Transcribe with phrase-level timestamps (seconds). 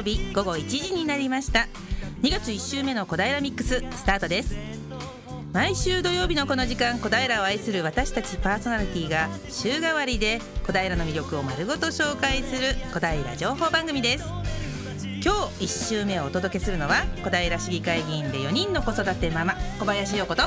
[0.00, 1.68] 曜日午後1時になりました。
[2.22, 4.56] 2月1週目の小平ミックススタートです。
[5.52, 14.24] 毎週土曜日のこの時間小平を愛する私たちパーソナリティが週替わりで小平の魅力を丸ごと紹介する小平情報番組です。
[15.22, 20.44] 今日1週目をお届けするのは小平市議会議員で4人の子育てママ小林陽子と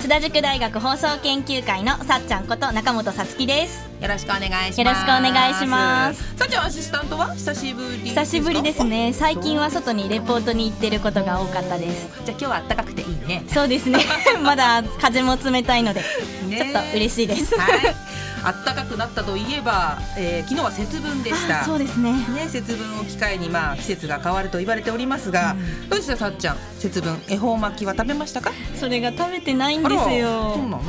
[0.00, 3.84] 津田塾大学放送研究会のさっちゃんこと中本さつきです。
[4.00, 4.78] よろしくお願いします。
[4.80, 6.36] よろしくお願いします。
[6.36, 9.12] さっちゃんアシスタントは久しぶり久しぶりですね。
[9.12, 12.08] 最近は外にレポートに行ってることが多かったです。
[12.24, 13.42] じゃあ今日は暖かくていいね。
[13.48, 13.98] そうですね。
[14.42, 16.00] まだ風も冷たいので、
[16.46, 16.58] ね。
[16.58, 17.58] ちょっと嬉しいです。
[17.58, 17.80] はい
[18.64, 21.64] 暖かくなったといえば、えー昨日は節分でした。
[21.64, 22.12] そうですね。
[22.12, 25.56] ね、節分を機会にまあ季節が変わると言われておりますが、
[25.88, 26.56] どうでしたさっちゃん？
[26.78, 28.52] 節分恵方巻きは食べましたか？
[28.76, 30.82] それが食べてないんですそうよなの？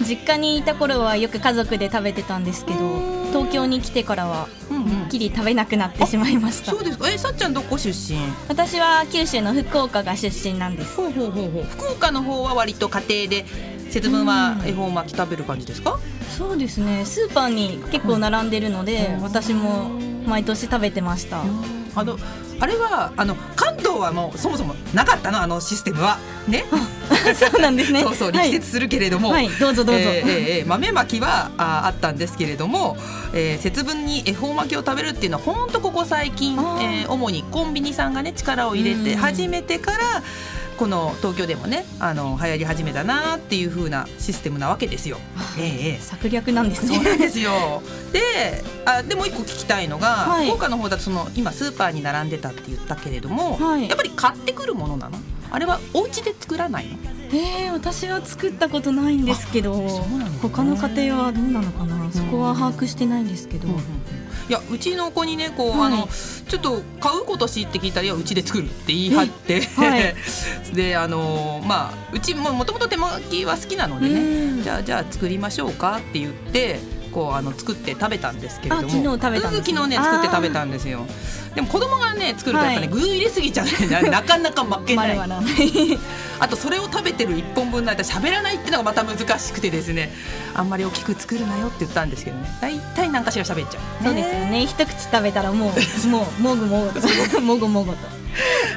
[0.00, 2.78] 実家にいた頃はよく家族で食べてたんですけど
[3.32, 4.48] 東京に来てからは
[5.06, 6.72] っきり食べなくなってしまいました。
[6.72, 7.08] そうですか？
[7.08, 8.18] えさっちゃんどこ出身？
[8.48, 10.96] 私は九州の福岡が出身なんです。
[10.96, 11.62] ほうほうほうほう。
[11.64, 13.46] 福岡の方は割と家庭で
[13.90, 15.98] 節分は恵方巻き食べる感じですか？
[16.36, 17.04] そうですね。
[17.04, 19.90] スーパーに結構並んでるので、私も
[20.26, 21.42] 毎年食べてました、
[21.94, 22.18] あの
[22.60, 25.40] あれはあの関東はもうそもそもなかったの？
[25.42, 26.18] あのシステムは。
[26.48, 26.64] ね？
[27.34, 28.02] そうなんですね。
[28.04, 28.46] そうそうはい。
[28.50, 32.96] 力説するけれども、はいどうぞどうぞ、えーえーえー豆まきはああったんですけれども、
[33.32, 39.20] えー節分に恵方巻きを食べるっていうのは本当ここ最近、えー主にコンビニさんがね力を入れてうん。
[39.20, 40.22] 始めてから
[40.78, 45.18] この東京でもねあの流行り始めたなっていう風なシステムなわけですよ。
[45.58, 47.82] えーえー策略なんですねそうなんですよ。
[48.12, 55.18] で、あでもう一個聞きたいのが、はい福岡の方だとその今スーパーに並んでたって言ったけれども、はいやっぱり買ってくるものなの？
[55.50, 56.98] あれはお家で作らないの？
[57.32, 62.12] えー、私は作ったことないんですけどそうなの他の家庭はどうなのかな？
[62.12, 63.68] そこは把握してないんですけど、
[64.48, 65.92] いやうちの子にねこう、はい。
[65.92, 66.08] あの
[66.48, 70.14] ちょっと買うことしって聞いたらいやうちで作るって言い張って、はい。
[70.74, 74.20] であのまあうちももともと手巻きは好きなのでね。
[74.20, 74.62] うん。
[74.62, 76.80] じゃあじゃあ作りましょうかって言って
[77.14, 78.88] こうあの作って食べたんですけれども。
[78.88, 79.58] あ昨日食べたんですね。
[79.58, 81.06] うん昨日ね作って食べたんですよ。
[81.54, 85.18] でも子供がね作るとやっぱね、はい具入れすぎちゃってななかなか負けない。
[86.40, 90.12] あとそれを食べてる一本分ないと喋らないっていうのがまた難しくてですね
[90.54, 92.48] あんまり大きく作るなよって言ったんですけどね。
[92.60, 94.04] 大体何かしら喋っちゃう。
[94.04, 94.66] そうですよね。
[94.66, 97.00] 一口食べたらもう もうもぐもぐ。
[97.00, 98.24] ともぐもぐと。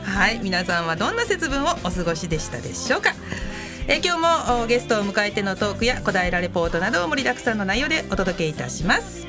[0.03, 3.13] はい、皆さんはどんな節分をお過ごしでしたでしょうか。
[3.89, 9.27] えー今日もおゲストを迎えてのトークや小平レポートなどを盛りだくさんの内容でお届けいたします。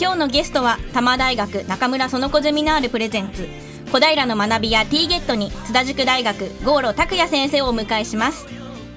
[0.00, 3.46] 今日のゲストは多摩大学中村園子ゼミナールプレゼンツ
[3.92, 8.46] 小平の学びや T ゲットに津田塾大学郷路拓也先生をお迎えします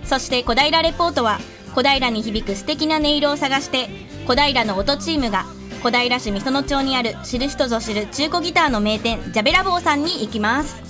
[0.03, 1.39] そして小平レポートは
[1.73, 3.89] 小平に響く素敵な音色を探して
[4.27, 5.45] 小平の音チームが
[5.81, 10.83] 小平市美園町にある知る人ぞ知る中古ギターの名店ジャベラボーさんに行きます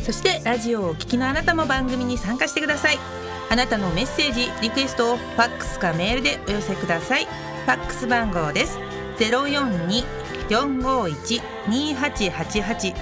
[0.00, 3.23] そしてラジオをお聞きのあなたも番組に参加してください。
[3.54, 7.26] あなたのメッセージ、リクエストをファックスかメールでお寄せください。
[7.26, 8.80] ファックス番号です。
[9.16, 10.02] ゼロ四二
[10.48, 12.94] 四五一二八八八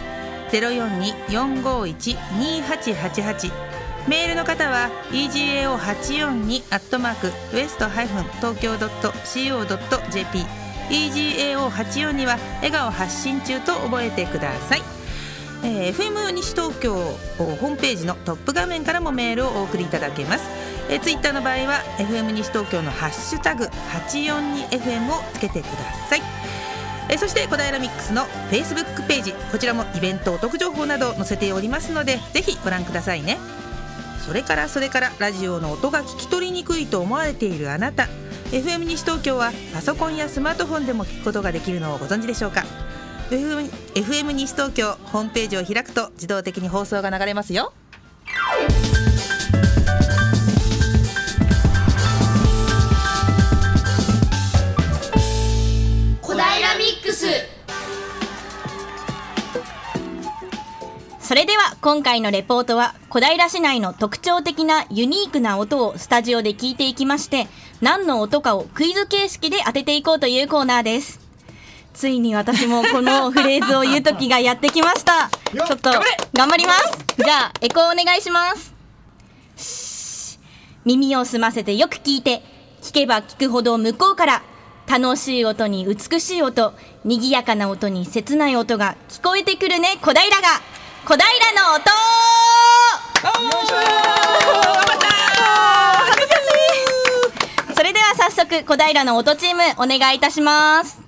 [0.50, 3.50] ゼロ四二四五一二八八八
[4.06, 10.44] メールの方は egao 八四二アットマークウエストハイフン東京ドット co ドット jp
[10.90, 14.82] egao 八四二は笑顔発信中と覚えてください。
[15.64, 20.44] えー FM 西東京ホームページのトップ画面からもメールをお送りいただけます、
[20.90, 25.70] えー、ツイッターの場合は FM 西東京のハッシュタグ 842FM をつけてくだ
[26.08, 26.22] さい。
[27.10, 33.38] えーそして小平ミックスの Facebook ページこちらもイベントお得情報などを載せておりますのでぜひご覧くださいね。
[34.24, 38.08] それからそれからラジオの音が聞き取りにくいと思われているあなた。
[38.52, 42.64] FM 西東京はパソコンやスマートフォンでも聞くことができるのをご存知でしょうか？
[43.32, 47.72] FM, 西東京ホームページを開くと自動的に放送が流れますよ。
[56.20, 57.26] 小平ミックス。
[61.18, 67.46] それでは今回のレポートは小平市内の特徴的なユニークな音をスタジオで聞いていきまして
[67.80, 71.21] 何の音かをクイズ形式で当てていこうというコーナーです
[71.94, 75.30] ついに私もこのフレーズを言う時がやってきました。
[75.52, 75.90] ちょっと
[76.32, 76.98] 頑張ります。
[77.16, 78.74] じゃあエコーお願いします。
[79.56, 80.38] し
[80.84, 82.42] 耳を澄ませてよく聞いて
[82.80, 84.42] 聞けば聞くほど向こうから
[84.88, 86.72] 楽しい音に美しい音
[87.04, 89.98] 賑やかな音に切ない音が聞こえてくるね。
[90.00, 90.60] 小平が
[91.04, 91.22] 小平
[91.62, 91.82] の音。
[97.74, 101.01] それでは早速小平の音チームお願いいたします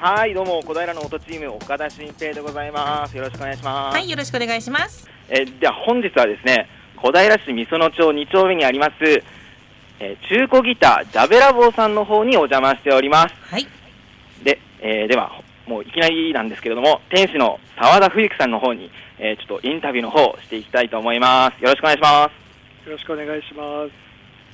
[0.00, 3.16] はい、どうも、小平の音チーム、岡田新平でございます。
[3.16, 3.94] よろしくお願いします。
[3.96, 8.92] はいよろしくお願いしますえーでは、本日はですね、小平市美園町2丁目にあります、
[9.98, 13.34] えー中古ギター、ジャベラボーさんの方にお邪魔しております。
[13.50, 13.66] はい
[14.44, 15.32] で、えーでは、
[15.66, 21.60] もういきなりなんですけれども、店主の澤田冬樹さんの方に、えーちょっとインタビューの方をしていきたいと思います。
[21.62, 22.30] よろしくお願いしま
[22.84, 22.86] す。
[22.88, 23.90] よろしくお願いします。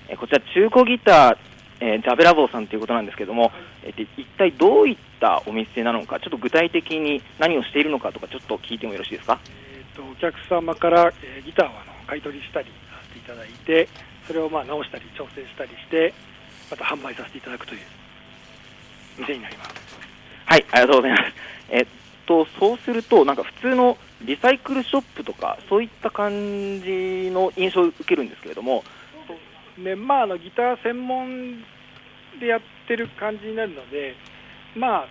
[0.08, 1.36] えーこちら中古ギター、
[1.80, 3.52] えージャベラボーさんということなんですけども、
[3.84, 9.40] えーで一体どういったお店なのか、ちょっと具体的に何をしているのかとか、ちょっと聞いてもよろしいですか？
[9.74, 12.72] えっ、とお客様から、えーギターをあの買い取りしたりさ
[13.08, 13.88] せていただいて、
[14.26, 16.12] それをまあ直したり調整したりして、
[16.70, 17.80] また販売させていただくという
[19.18, 19.70] 店になります。
[20.44, 21.22] はい、ありがとうございます。
[21.70, 21.86] えっ
[22.26, 26.30] と、そうすると、なんか普通のリサイクルショップとか、そういった感
[26.82, 28.84] じの印象を受けるんですけれども、
[29.82, 31.64] でまああのギター専門
[32.38, 34.14] でやってる感じになるので、
[34.76, 35.08] まあ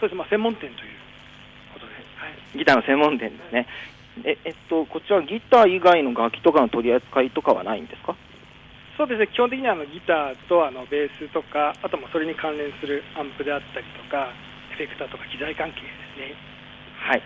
[0.00, 0.74] そうですまあ専門店という
[1.72, 2.58] ことで、はい。
[2.58, 3.66] ギターの専門店ですね。
[4.24, 8.14] ええっと、こちらギター以外の楽器とかの取り扱いとかはないんですか？
[8.96, 14.30] そうですね基本的にはあのギターとあのベースとか、あともそれに関連するアンプであったりとか、
[14.72, 16.34] エフェクターとか機材関係ですね。
[16.94, 17.22] はい、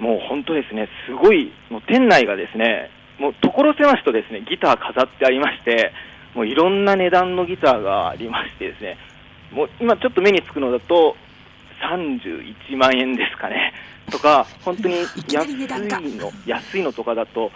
[0.00, 5.92] もう本当ですね、すごい、もう店内がですね、もう所狭しとですねギター飾ってありまして、
[6.34, 8.96] もういろんな値段のギターがありましてですね、
[9.52, 11.16] もう今ちょっっと目につくのだと、
[11.82, 13.72] 31万円ですかね、
[14.10, 14.96] とか、 本当に
[15.32, 17.50] 安いの、安いのとかだと、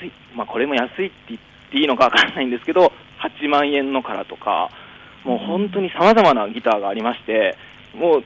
[0.00, 1.40] 安い、まあこれも安いって言っ
[1.70, 4.70] ていいのかわからないんですけど、8万円のからとか、
[5.24, 7.56] もう本当にさまざまなギターがありまして、
[7.94, 8.24] もう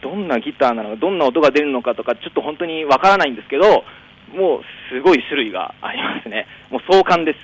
[0.00, 3.84] どんなギターなのか、どんな音が出るのかとか、ちょっと本当にわからないんですけど、
[4.34, 6.46] もうすごい種類がありますね。
[6.70, 7.38] もう壮観です。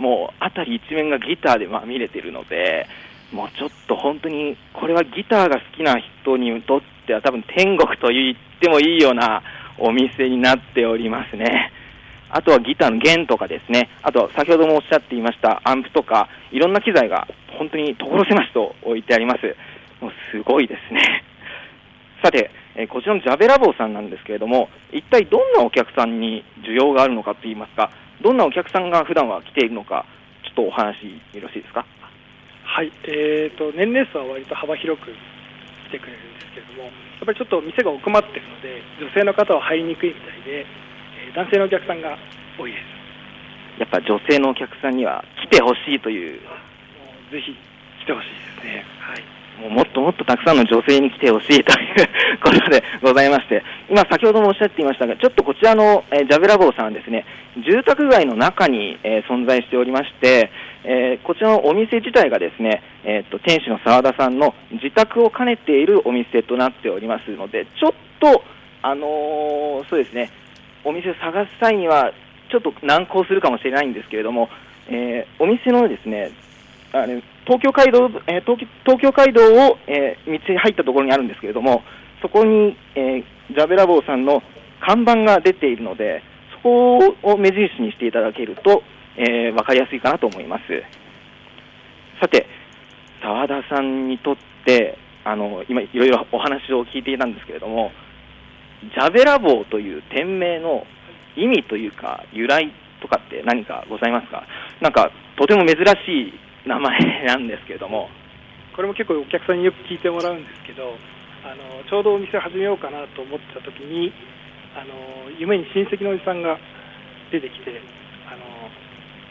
[0.00, 2.86] もう辺り一面がギターでまみれてるので、
[3.32, 9.42] もうちょっと本当に、これはギターが好きな人にとっては多分天国と言ってもいいような
[9.78, 11.72] お店になっておりますね。
[12.30, 17.26] あとはギターの弦とかですね、あと先ほどもおっしゃっていましたアンプとか、いろんな機材が
[17.58, 19.56] 本当に所狭しと置いてあります。
[20.00, 21.24] もうすごいですね。
[22.22, 27.90] さて、えーこちらのジャベラボーさんなんですけれども、一体どんなお客さんに需要があるのかといいますか、
[28.20, 30.04] どんなお客さんが普段は来ているのか、
[30.44, 31.84] ちょっとお話よろしいですか？
[32.68, 35.10] はい、えー、と年齢層は割と幅広く
[35.88, 42.16] 来てくれるんですけれども、やっぱりちょっと店が奥まってるので、女性の方は入りにくいみたいで、えー男性のお客さんが
[42.58, 43.80] 多いです。
[43.80, 46.40] やっぱ女性のお客さんには来てほしいという、
[47.30, 47.56] ぜひ
[48.04, 48.84] 来てほしいですね。
[49.00, 52.08] はいもっともっとたくさんの女性に来てほしいという
[52.42, 57.24] ことでございまして、今、先ほどもおっしゃっていましたが、ちょっとこちらの、えージャベラボーさんですね、
[57.56, 60.50] 住宅街の中に、えー存在しておりまして、
[60.84, 68.44] えーこちらのお店自体がですね、えっと店主の澤田さんの自宅を兼ねているお店となっておりますので、ちょっと、
[68.82, 70.30] あのそうですね、
[70.84, 72.12] お店を探す際には、
[72.50, 74.48] ちょっと難航するかもしれないんですけれども、
[74.88, 76.30] えお店のですね、
[76.92, 81.82] あの東京街道、えー東東京街道を、えー道に入ったところにあるんですけれども、
[82.20, 84.42] そこに、えージャベラボーさんの
[84.84, 86.22] 看板が出ているので、
[86.52, 88.82] そこを目印にしていただけると、
[89.16, 90.62] えーわかりやすいかなと思います。
[92.20, 92.46] さて、
[93.22, 94.36] 澤田さんにとっ
[94.66, 97.92] て、あの今、いろいろお話を聞いていたんですけれども、
[98.82, 100.86] ジャベラボーという店名の
[101.34, 104.44] 意味というか、由来とかって何かございますか、
[104.82, 106.32] なんかとても珍しい
[106.68, 108.12] 名前なんですけれども、
[108.76, 110.92] これも結構お客さんによく聞いてもらうんですけど、
[111.42, 114.12] あのちょうどお店始めようかなと思ってた時に、
[114.76, 116.60] あの夢に親戚のおじさんが
[117.32, 117.80] 出てきて、
[118.28, 118.44] あの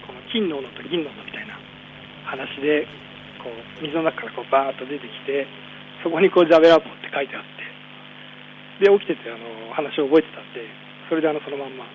[0.09, 1.53] この金の斧と銀の斧みたいな
[2.25, 2.89] 話で、
[3.39, 5.45] こう水の中からこうバーッと出てきて、
[6.01, 7.45] そこにこうジャベラボーって書いてあっ
[8.81, 10.65] て、で起きててあの話を覚えてたんで、
[11.07, 11.85] それであのそのまんま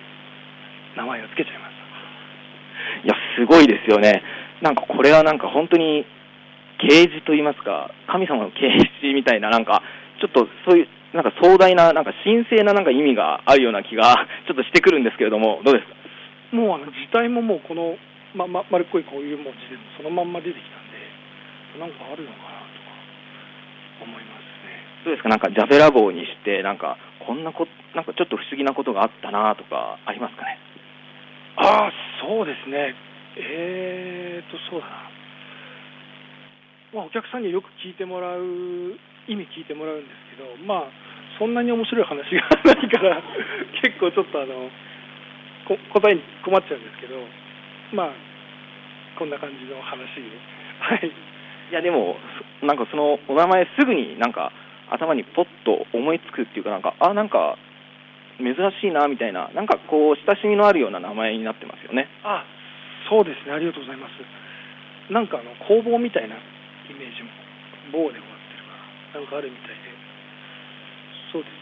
[0.95, 1.83] 名前をつけちゃいました。
[3.03, 4.23] いや、すごいですよね。
[4.63, 6.05] なんかこれはなんか本当に
[6.79, 9.83] 啓示といいますか、神様の啓示みたいな、なんか
[10.19, 14.15] ちょっとそういう、なんか壮大な、なんか神聖ななんか意味があるような気が
[14.47, 15.93] ちょっとしてくるんですけれども、どうですか？
[16.55, 17.97] もうあの字体ももうこの、
[18.35, 22.79] まま、丸っこいこういう文字でもそのまんま出てきたんで、なんかあるのかなと
[23.99, 25.03] か思いますね。
[25.05, 25.29] どうですか？
[25.29, 30.57] なんかジャベラボーにして、なんかこんなこ、なんかちょっと不思議なことがあったなとかありますかね？
[31.57, 31.91] ああ、
[32.21, 32.95] そうですね。
[33.37, 35.09] えーと、そうだな。
[36.93, 38.43] まあ、お客さんによく聞いてもらう、
[39.27, 40.91] 意味聞いてもらうんですけど、まあ、
[41.39, 43.21] そんなに面白い話がないから、
[43.81, 44.69] 結構ちょっとあの、
[45.65, 47.17] こ答えに困っちゃうんですけど、
[47.93, 48.09] まあ、
[49.17, 50.21] こんな感じの話で。
[50.79, 51.07] はい。
[51.07, 52.17] いやでも、
[52.61, 54.51] そなんかそのお名前すぐになんか
[54.91, 57.57] 頭にポッと思いつくっていうかなんかあなんか
[58.37, 62.07] 珍しいなみたいななんかこう親しみのあるような名前になってますよね。
[62.23, 62.43] あ
[63.09, 63.53] そうですね。
[63.53, 64.13] ありがとうございます。
[65.11, 66.39] なんかあの工房みたいなイ
[66.97, 67.29] メージも
[67.91, 68.71] 棒で終わってるか
[69.13, 69.75] らなんかあるみたいで。
[71.31, 71.57] そうですね。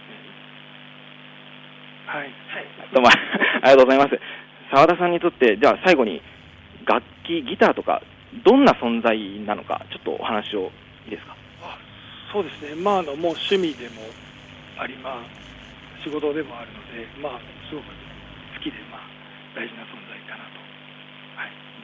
[2.06, 2.32] はい、はい、
[2.94, 3.10] どうも。
[3.10, 4.20] ありがとうございます。
[4.72, 6.22] 澤田さんにとってじゃあ最後に
[6.86, 8.02] 楽器ギターとか
[8.44, 10.72] どんな存在なのかちょっとお話を
[11.06, 11.36] いいですか？
[11.64, 11.78] あ
[12.32, 12.82] そうですね。
[12.82, 14.02] まああのもう趣味でも
[14.78, 15.24] ありまあ
[16.04, 19.02] 仕事でもあるのでまあすごく好きでまあ
[19.56, 20.18] 大事な存在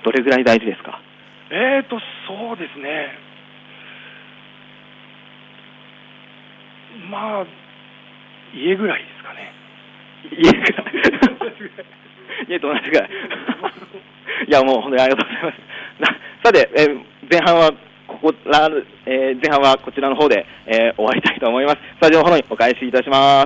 [0.03, 1.01] どれぐらい大事ですか？
[1.49, 3.07] えーとそうですね
[7.11, 7.45] まあ
[8.55, 9.53] 家ぐらいですかね
[10.31, 12.47] 家ぐらい？
[12.49, 13.09] 家と同じぐらい。
[14.47, 15.57] いやもう本当にありがとうございます。
[15.99, 17.71] なさて、えー前半は
[18.07, 18.69] ここら、
[19.05, 21.77] えー前半はこちらの方で、えー終わりたいと思います。
[21.97, 23.45] スタジオの方にお返しいたしま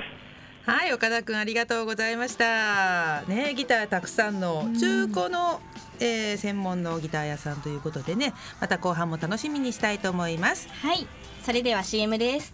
[0.66, 0.70] す。
[0.70, 5.60] はい岡田くんありがとうございましたねギターたくさんの中古の、
[6.02, 10.68] えー専門のギター屋さんということでねまた後半も楽しみにしたいと思います。
[10.70, 11.08] はい。
[11.44, 12.54] それでは CM です。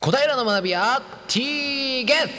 [0.00, 2.32] 小平の学びや T ゲット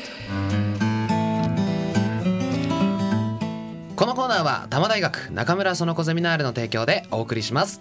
[3.95, 7.79] このコーナーは多摩大学中村園子ゼミナールの提供でお送りします。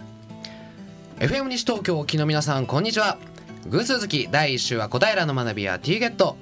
[1.19, 3.17] FM 西東京沖の皆さんこんにちは。
[3.67, 6.37] 偶数月第1週は小平の学びや T ゲット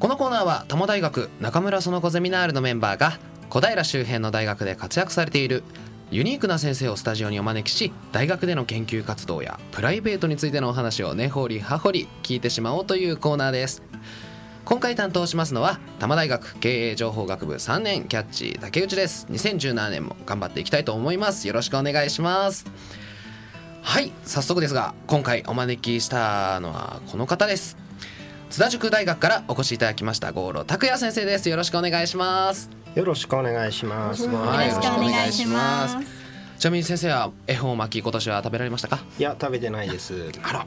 [0.00, 3.18] このコーナーは多摩大学中村園子ゼミナールのメンバーが
[3.50, 5.62] 小平周辺の大学で活躍されている
[6.10, 13.82] ユニークな先生をスタジオにお招きし大学での研究活動やプライベートについてのお話を根掘り葉掘り聞いてしまおうというコーナーです。
[14.64, 19.26] 今回担当しますのは多摩大学経営情報学部3年キャッチ竹内です。
[19.30, 21.46] 2017年も頑張っていきたいと思います。
[21.46, 22.64] よろしくお願いします。
[23.82, 27.89] はい早速ですが今回お招きしたのはこの方です。
[28.50, 34.26] 津田塾大学からお越しいただきました郷路拓也先生ですよろしくお願いしますよろしくお願いします。
[34.26, 35.96] はいよろしくお願いします
[36.58, 38.98] ちなみに先生は恵方巻き今年は食べられましたか？
[39.18, 40.30] いや食べてないです。
[40.42, 40.66] あらや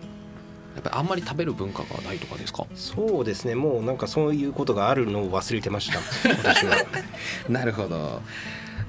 [0.80, 2.66] っぱりあんまり食べる文化がないとかですか？
[2.74, 3.54] そうですね。
[3.54, 6.00] もうなんかそういうことがあるのを忘れてました。
[6.30, 6.78] 私は。
[7.50, 8.22] なるほど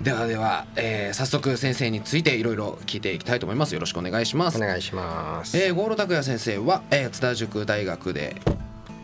[0.00, 5.58] ではでは、えー早速先生についていろいろ聞いていきたいと思いますよろしくお願いしますお願いします。
[5.58, 8.36] えー、郷路拓也先生は、えー津田塾大学で、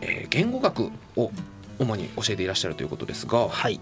[0.01, 1.31] えー言語学を
[1.79, 3.79] 主に教えていらっしゃるということですが、はい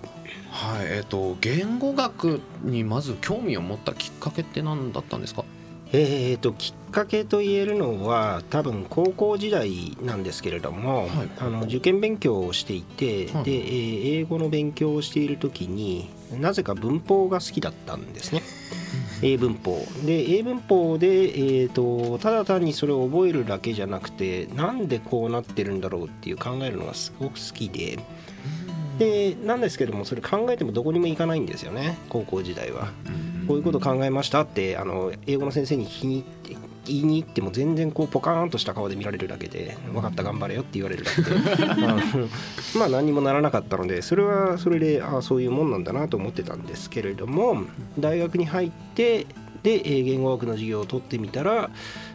[0.52, 0.86] はい。
[0.86, 5.44] えー、と言語学にまず興味を持ったきっかけって何だったんですか？
[5.92, 16.10] えー、ときっかけと言えるのは多分高校時代なんですけれども、はいあの受験勉強をしていて、はいで、えー英語の勉強をしている時に
[16.40, 18.44] なぜか文法が好きだったんですね。
[19.22, 19.86] 英文法。
[20.06, 28.00] で英文法で、えー、とただ単にそれを覚えるだけじゃなくてなんでこうなってるんだろうっていう考えるのがすごく好きで。
[28.98, 32.90] でなんですけどもそれ考えてもどこにも行かないんですよね高校時代は。
[33.48, 41.30] こういうこと考えましたってあの英語の先生に聞きに行って言いに行っても全然こうポカーンとした顔で見られるだけで分かった頑張れよって言われるだけで。
[42.78, 47.64] まあ何にもならなかったのでそれはそれでああそういうもんなんだなと思ってたんですけれども
[47.98, 49.28] 大学に入って
[49.64, 51.70] でえー言語学の授業を取ってみたら、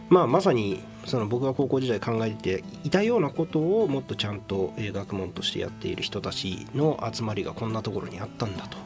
[0.09, 8.77] まあ、まさにその僕が高校時代考えていたようなことをもっとちゃんとえー学問としてやっている人たちの集まりがこんなところにあったんだと、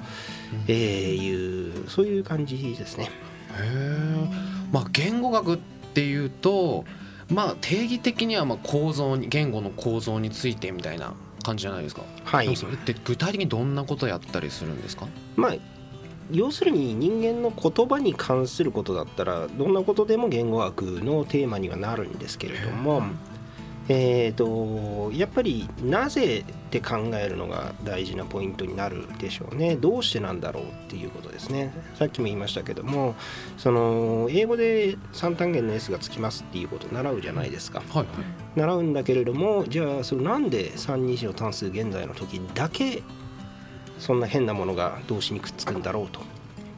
[0.67, 3.05] えーいうそういう感じですね。
[3.05, 3.07] へ
[3.61, 3.99] え
[4.71, 6.85] まあ言語学っていうと
[7.29, 12.01] まあ定義的にはまあ構造に言語の構造についてみたいな感じじゃないですか。
[12.23, 15.07] はいそれって具体的にどんなことやったりするんですか？
[15.35, 15.55] まあ
[16.31, 23.01] 要するに人間の言葉に関することだったらどんなことでも言語学のテーマにはなるんですけれども、
[23.91, 33.15] えー、とやっぱりなぜって考えるのが大事なポイントになるでしょうねどうしてなんだろうっていうことですねさっきも言いましたけども
[33.57, 38.05] その英語で3単元の S がつきますっていうことを習うじゃないですかはいはい。
[38.55, 43.01] 習うんだけれどもじゃあそれなんで3二次の単数現在の時だけ
[43.97, 46.21] そんな変なものが動詞にくっつくんだろうと。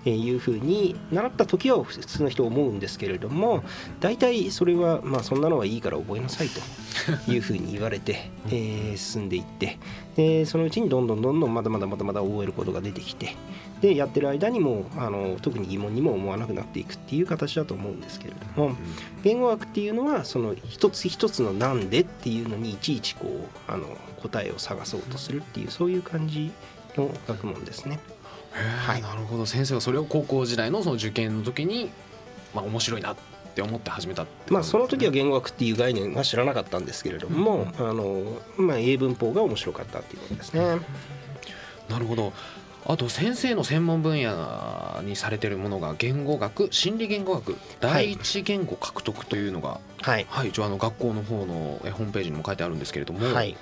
[0.05, 3.63] えーいうふうに習った時は普通の人思うんですけれども
[3.99, 6.59] 大体それはまあそんなのはいいから覚えなさいと
[7.31, 9.77] いうふうに言われて、えー進んでいって
[10.15, 13.35] でそのうちにどんどんどんどんまだまだまだまだ覚えることが出てきて
[13.79, 18.75] でやってる間にもあの特に疑問にも思わなくなっていくっていう形だと思うんですけれども
[19.23, 23.25] 言語学っていうのはその一つ一つの「なんで」っていうのにいちいちこ
[23.69, 23.85] うあの
[24.21, 26.51] 答えを探そうとするっていうそういう感じ
[26.97, 27.99] の学問ですね。
[28.51, 31.89] はい、なるほど先生はそれを高校時代のその受験の時に、
[32.53, 33.15] まあ、面白いなっ
[33.51, 38.23] って思って始めたってまあその時は言言語学っていう概念は知らなかったんですけれども、あの
[38.57, 40.79] まあ英文法が面白かったっていうことですね。
[41.89, 42.33] なるほど
[42.87, 50.25] あと先生の専門分野にされてるものが言語学心理言語学第一言語獲得というのが、はい。
[50.27, 53.55] はい、一応あの学校の方のえホームページにも書いてあるんですけれども、はい。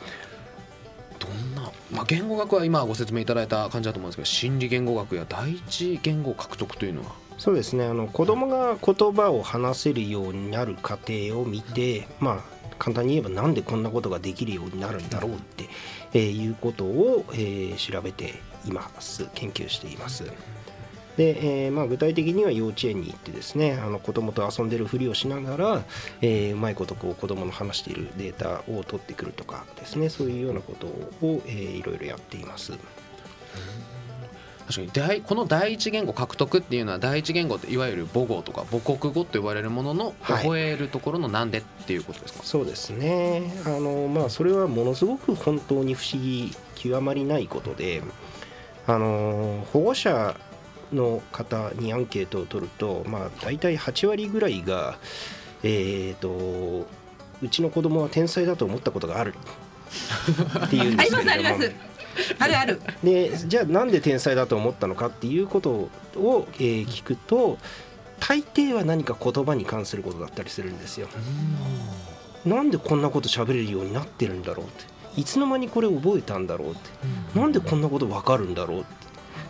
[1.20, 7.12] どんな、まあ、言語学は今ご説明いただいた感じだと思うんですけど心理言語学や第一言語獲得というのは？
[7.38, 7.86] そうですね。
[7.86, 15.68] あの子供が言葉を話せるようになる過程を見てまあ簡単に言えばなんでこんなことができるようになるんだろうって、
[16.14, 19.28] えーいうことを、えー調べています。
[19.34, 20.26] 研究しています。
[21.20, 25.84] で、えーまあ、具体的には幼稚園に行ってですねあの子供と遊んでるふりをしながら、
[26.22, 32.72] えーうまいことこう子供の話しているデータを取ってくるとかですねそういうようなことを、えーいろいろやっています。
[34.66, 40.44] 確かに第この第一言語獲得っていうのは第一言語っていわゆる母語とか母国語と呼ばれるもののはい。
[40.44, 43.52] 覚えるところのなんでっていうことですか、そうですね。
[43.66, 48.02] あのまあそれはものすごく本当に不思議極まりないことで
[48.88, 50.38] あの保護者
[50.94, 54.98] の方にアンケートを取るとまあ大体8割ぐらいが
[55.64, 56.88] えっ、と
[57.42, 59.34] うちの子供は天才だと思ったことがある。
[60.66, 61.74] っていうんですけれどもすあります。
[62.40, 62.82] あるある。
[63.04, 67.58] でじゃあなんで天才だと思ったのかっていうことを、えー聞くと
[68.20, 71.08] 大抵は何か言葉に関することだったりするんですよ。
[72.46, 74.84] なんでこんなこと喋れるようになってるんだろうって。
[75.20, 76.80] いつの間にこれ覚えたんだろうって。
[77.40, 78.90] なんでこんなこと分かるんだろうって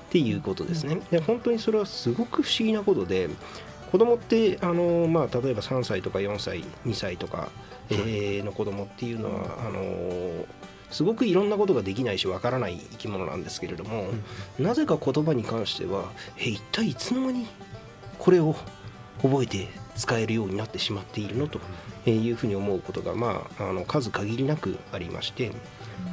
[0.10, 1.02] っていうことですね。
[1.12, 3.30] で本当にそれはすごく不思議なことで
[3.92, 7.50] 子供ってあの、まあ、例えば3歳とか4歳2歳とか、
[7.92, 10.46] えーの子供っていうのはあの
[10.90, 14.06] すごくいろんなことができないしわからない生き物なんですけれども、
[14.58, 17.48] なぜか言葉に関してはえ一体いつの間に
[18.18, 18.56] これを
[19.22, 21.60] 覚えて使えるようになってしまっているのと
[22.10, 25.52] いうふうに思うことが、まあ、あの数限りなくありまして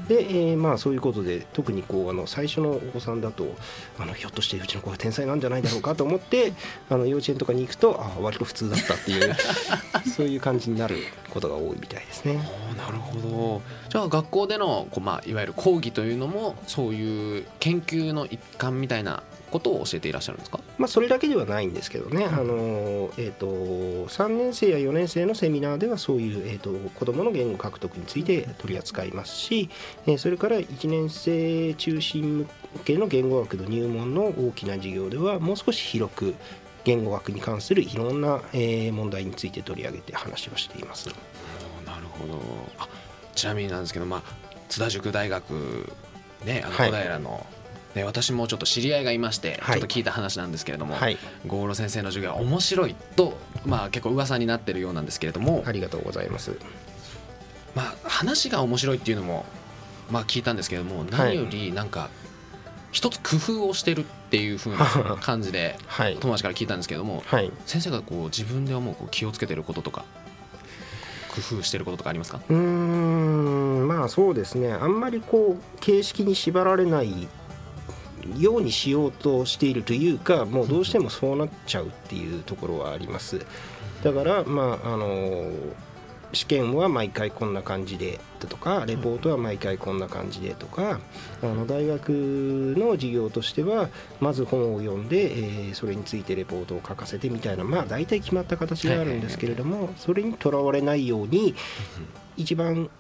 [0.09, 3.55] で、えーまあ、そういうことで特にこうあの最初のお子さんだと
[3.99, 6.53] あのひょっとしてうちの子は天才なんじゃないだろうかと思って
[6.88, 9.35] あの幼稚園とかに行くとあ割と普通だったっていう
[10.16, 10.96] そういう感じになる
[11.31, 12.35] ことが多いみたいですね。
[12.77, 20.61] なるほどじゃあ学校でのこう、まあ、いわゆる講義というのもそういう研究の一環みたいなことを教えていらっしゃるんですか？
[20.78, 29.70] まあ、それだけではないんですけどね、あのえー、と3年生や4年生のセミナーではそういう、えー、と子どもの言語獲得について取り扱いますし、
[30.06, 32.46] えーそれから1年生中心向
[32.85, 36.35] けの言語学の入門の大きな授業ではもう少し広く
[36.85, 41.09] 言語学に関するいろんな、えー問題について取り上げて話をしています。
[41.87, 42.40] なるほど。
[42.78, 42.88] あ
[43.35, 44.22] ちなみになんですけど、まあ、
[44.68, 45.92] 津田塾大学
[46.44, 46.90] ねあのはい。
[46.90, 47.46] 小平の、
[47.96, 49.80] ね、私もちょっと知り合いがいまして、はい。
[49.80, 56.52] ちょっと聞いた話なんですけれども、はい、郷路先生の授業は面白いと、まあ、結構噂になってるようなんですけれども、ありがとうございます。
[57.74, 59.44] まあ、話が面白いっていうのも、
[60.11, 62.09] まあ、聞いたんですけれども何よりなんか
[62.92, 64.87] 一つ工夫をしてるっていう風な
[65.20, 67.50] 感じではい、友達から聞いたんですけれどもはい。
[67.66, 70.04] 先生がこう自分で思うこう気をつけてることとか
[71.35, 72.40] 工夫してることとかありますか？
[72.48, 74.72] うーんまあそうですね。
[74.72, 77.28] あんまりこう形式に縛られない
[78.38, 83.44] ようにしようとしているというかもうどうしてもそうなっちゃうっていうところはあります。
[84.02, 85.50] だからまああの
[86.32, 91.00] 試験は毎回こんな感じでとかレポートは毎回こんな感じでとか
[91.42, 93.88] あの大学の授業としては
[94.20, 101.54] まず本を読んで、えーそれについてレポートを書かせてみたいなまあ大体決まった形があるんですけれどもそれにとらわれないように
[102.36, 102.90] 一番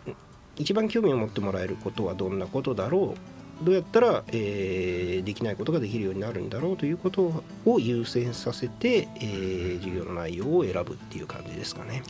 [0.56, 12.02] 一番興味を持ってもらえることはどんなことだろうどうやったら、えーできないことができるようになるんだろうということを優先させて、えー授業の内容を選ぶっていう感じですかね。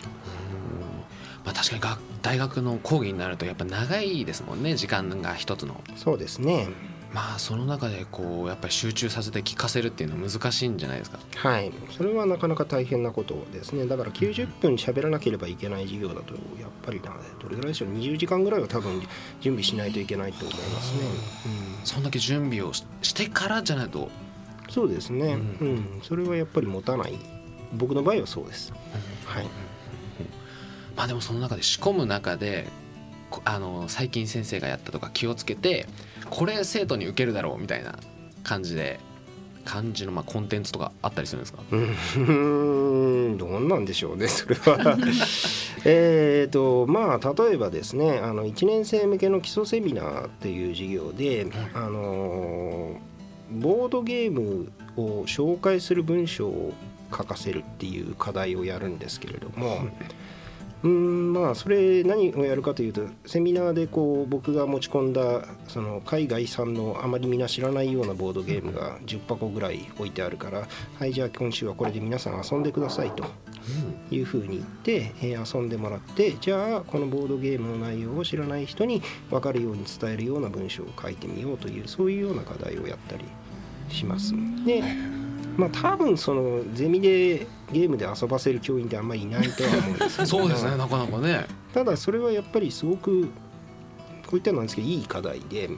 [1.44, 4.74] まあ、確かに学大学の講義になるとやっぱ長いですもんね。
[4.74, 5.80] 時間が一つの。
[5.94, 6.68] そうですね
[7.16, 11.18] まあその中でこうやっぱり集中させて聞かせるっていうのは難しいんじゃないですか？
[11.35, 11.72] はい。
[11.96, 13.87] それはなかなか大変なことですね。
[13.87, 19.00] だから90分喋らなければいけない授業だとやっぱりなどれぐらいでしょう？20時間ぐらいは多分
[19.40, 21.00] 準備しないといけないと思いますね、
[21.85, 24.00] そんだけ準備をししてからじゃないと。
[24.00, 24.09] うん、
[24.70, 26.00] そうですね、ううん。
[26.02, 27.18] それはやっぱり持たない。
[27.72, 28.74] 僕の場合はそうです、
[29.24, 29.48] はい。
[30.94, 32.70] まあでもその中で仕込む中でこ
[33.45, 35.87] あの最近先生がやったとか気をつけて
[36.31, 37.99] これ生徒に受けるだろうみたいな
[38.43, 39.01] 感じで
[39.65, 41.61] 感じのまあコンテンツとかあったりするんですか？
[41.73, 44.97] うーんどうなんでしょうねそれは。
[45.85, 53.01] えっとまあ例えばですねあの1年生向けの基礎セミナーっていう授業で、あの
[53.51, 56.73] ボードゲームを紹介する文章
[57.11, 59.81] 書かせるっていう課題をやるんですけれども、
[60.87, 70.68] うんまあそれ何をやるかというとセミナーでこう僕が持ち込んだその海外産のあまりみんな知らないようなボードゲームが10箱ぐらい置いてあるから
[70.99, 73.25] はいじゃあ今週はこれで皆さん遊んでくださいと
[74.12, 83.25] いうふうに言って、えー遊んでもらってじゃあこのボードゲームの内容を知らない人に分かるように伝えるような文章を書いてみようというそういうような課題をやったり
[83.88, 84.33] します。
[84.64, 84.83] で
[85.57, 91.46] まあ多分そのゼミでゲームで遊ばせる教員ってあんまりいないとは思うんですけど そうですねなかなかね。
[91.72, 93.29] ただそれはやっぱりすごく
[94.26, 95.70] こういったのなんですけどいい課題で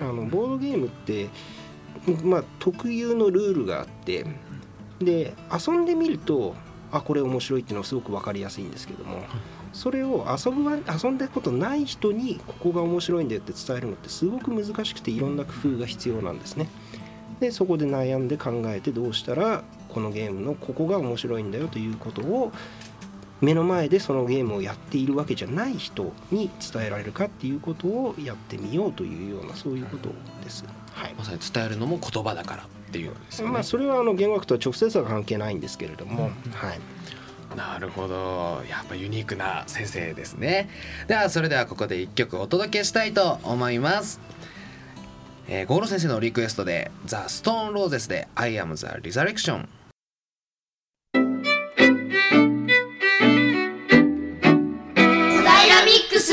[0.00, 1.28] あのボードゲームって、
[2.24, 4.26] まあ、特有のルールがあって
[4.98, 6.54] で遊んでみると
[6.90, 9.22] あこれ面白いっていうのはすごく分かりやすいんですけども
[9.72, 16.68] それを遊ぶわ遊んだことない人にここが面白いんだよって伝えるのってすごく難しくていろんな工夫が必要なんですね。
[17.40, 19.64] でそこで悩んで考えてどうしたら
[19.94, 22.52] このゲームのここが面白いんだよということを
[23.40, 30.10] 目の前でそのゲームをやっているわけじゃない人に伝えられるかっていうことをやってみようというようなそういうこと
[30.42, 30.64] です。
[30.92, 31.14] はい。
[31.14, 36.30] まさに伝えるのも言葉だからっていうね、まあ、それはあの言語学とは直接は関係ないんですけれども、は
[37.52, 38.62] い、なるほど。
[38.68, 40.70] やっぱユニークな先生ですね。
[41.06, 44.20] ではそれではここで一曲お届けしたいと思います。
[45.46, 49.66] えー、ゴーロ先生のリクエストで「ザ・ストーン・ローゼス」で「I am the Resurrection」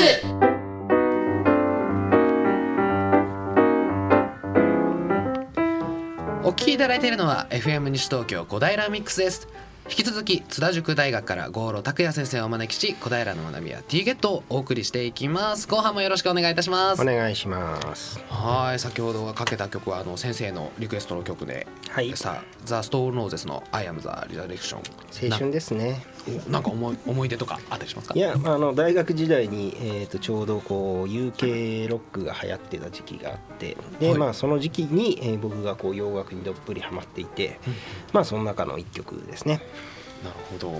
[0.02, 0.26] ス
[6.44, 9.48] お聞きいただいているのは FM 西東京5大ラミックスです。
[9.92, 15.68] 引き続き津田塾大学から郷路拓也先生をお招きし小平の学びや T ゲットをお送りしていきます。
[15.68, 17.02] 後半もよろしくお願いいたします。
[17.02, 18.18] お願いします。
[18.30, 24.78] はい先ほどかけた曲はあの先生のリクエストの曲で、はい、さあザ・ストーン・ローゼスの「I am the Resurrection
[25.30, 26.02] 青春ですね。
[26.48, 28.14] な」なんか思い思い出とかあったりしますか？
[28.16, 34.18] いやあの大学時代に、えー、とちょうどこう UK ロックが流行ってた時期があってで、はい。
[34.18, 37.60] まあ、その時期に、えー僕がこう洋楽にどっぷりハマっていて、
[38.14, 39.60] まあその中の一曲ですね。
[40.24, 40.72] なるほど。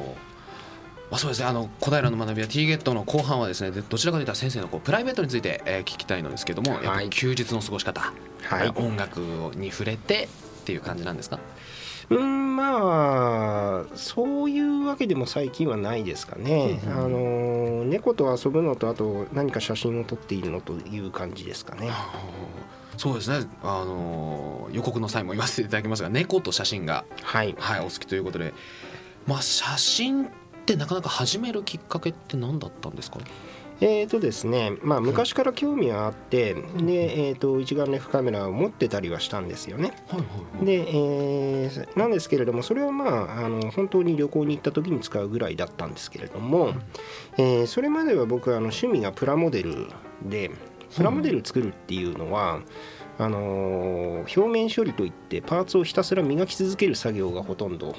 [1.10, 1.48] まあ、そうですね。
[1.48, 8.70] あの小平の学びや T ゲットの後半はですねでどちらかというと先生のこうプライベートについて、えー聞きたいのですけども、やっぱ休日の過ごし方、はい。
[8.76, 9.20] 音楽
[9.56, 10.30] に触れて
[10.62, 11.40] っていう感じなんですか？
[12.10, 21.90] うんまあそういうわけでも最近はないですかね、あの猫と遊ぶのとあと何か写真を撮っているのという感じですかね。
[22.98, 23.48] そうですね。
[23.64, 27.56] あの予告の際も言わせていただきますが猫と写真が、はい。
[27.58, 28.54] はい、お好きということで
[29.28, 30.30] まあ写真っ
[30.66, 33.20] てなかなか始めるきっかけって何だったんですか？
[33.84, 39.94] えーとですねまあ昔から興味はあってで、えー、と一眼レフカメラを持ってたりはしたんですよね。
[40.08, 40.26] はいは
[40.62, 43.06] いで、えーなんですけれどもそれはま
[43.42, 46.74] ああの本当に旅行に行った時に使うぐらいだったんですけれども、
[47.38, 49.88] えーそれまでは僕はあの趣味がプラモデル
[50.24, 50.52] で
[50.96, 52.62] プラモデル作るっていうのは、
[53.18, 57.96] あのー表面処理といってパーツをひたすら磨き続ける作業がほとんど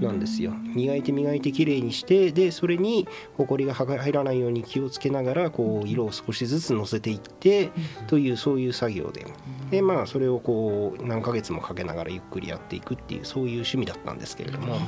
[0.00, 0.52] なんですよ。
[0.74, 7.70] 磨いて磨いてきれいにしてでそれにホコリが入らないように気をつけながらこう色を少しずつのせていって
[8.06, 9.26] というそういう作業で。
[9.70, 14.78] でまあそれをこう何ヶ月もかけながらゆっくりやっていくっていうそういう趣味だったんですけれども。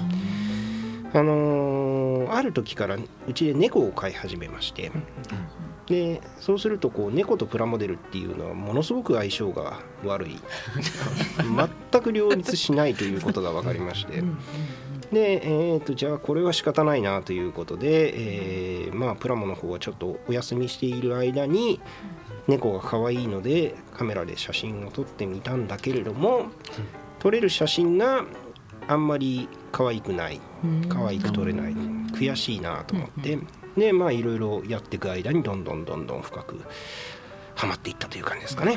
[1.14, 4.90] あのある時からうちで猫を飼い始めまして。
[5.87, 10.38] でそうするとこう猫とプラモデルっていうのはものすごく相性が悪い。
[11.92, 14.22] 全く両立しないということが分かりまして。
[15.12, 21.81] で、えー、とじゃあこれは仕方ないなということで、えーまあプラモの方はちょっとお休みしている間に
[22.49, 26.46] 猫が可愛いのでカメラで写真を撮ってみたんだけれども
[27.18, 28.25] 撮れる写真が
[28.88, 30.40] あんまり可愛くない。
[30.88, 31.75] 可愛く撮れない。
[32.12, 33.38] 悔しいなと思って
[33.77, 36.57] でまあいろいろやっていく間にどんどんどんどん深く
[37.55, 38.77] ハマっていったという感じですかね。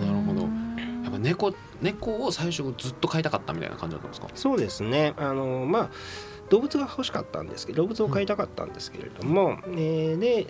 [0.00, 0.42] なるほど。
[0.42, 4.28] やっぱ猫猫を最初ずっと飼いたかったみたいな感じだったんですか？
[4.34, 5.14] そうですね。
[5.16, 5.90] あのまあ
[6.50, 10.46] 動物が欲しかったんですけど動物を飼いたかったんですけれども、えーで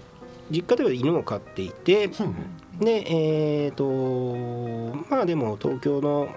[0.51, 2.09] 実家では犬を飼っていて
[2.81, 3.85] でえっ、と
[5.09, 6.29] まあでも東京の